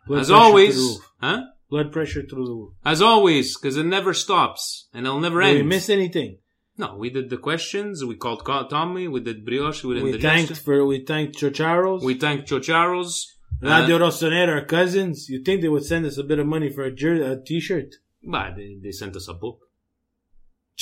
[0.06, 1.10] Blood As always, through the roof.
[1.20, 1.42] huh?
[1.68, 2.72] Blood pressure through the roof.
[2.84, 5.58] As always, because it never stops and it'll never Did end.
[5.58, 6.38] we miss anything?
[6.78, 10.10] no, we did the questions, we called Ca- Tommy, we did brioche, we did We
[10.10, 10.46] indigestion.
[10.48, 12.02] thanked for we thanked Chocharos.
[12.04, 13.24] we thanked Chocharos.
[13.62, 15.28] Radio Uh, Rossonera, our cousins.
[15.30, 17.94] You think they would send us a bit of money for a, jer- a t-shirt?
[18.22, 19.60] but they, they sent us a book.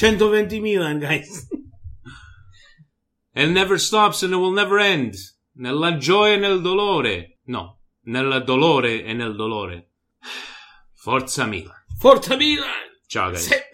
[0.00, 1.48] 120 Milan, guys.
[3.36, 5.16] It never stops and it will never end.
[5.56, 7.26] Nella gioia e nel dolore.
[7.46, 7.73] No,
[8.05, 9.90] nel dolore e nel dolore.
[10.94, 11.84] Forza Milan.
[11.98, 13.00] Forza Milan!
[13.07, 13.46] Ciao guys.
[13.46, 13.73] Sempre!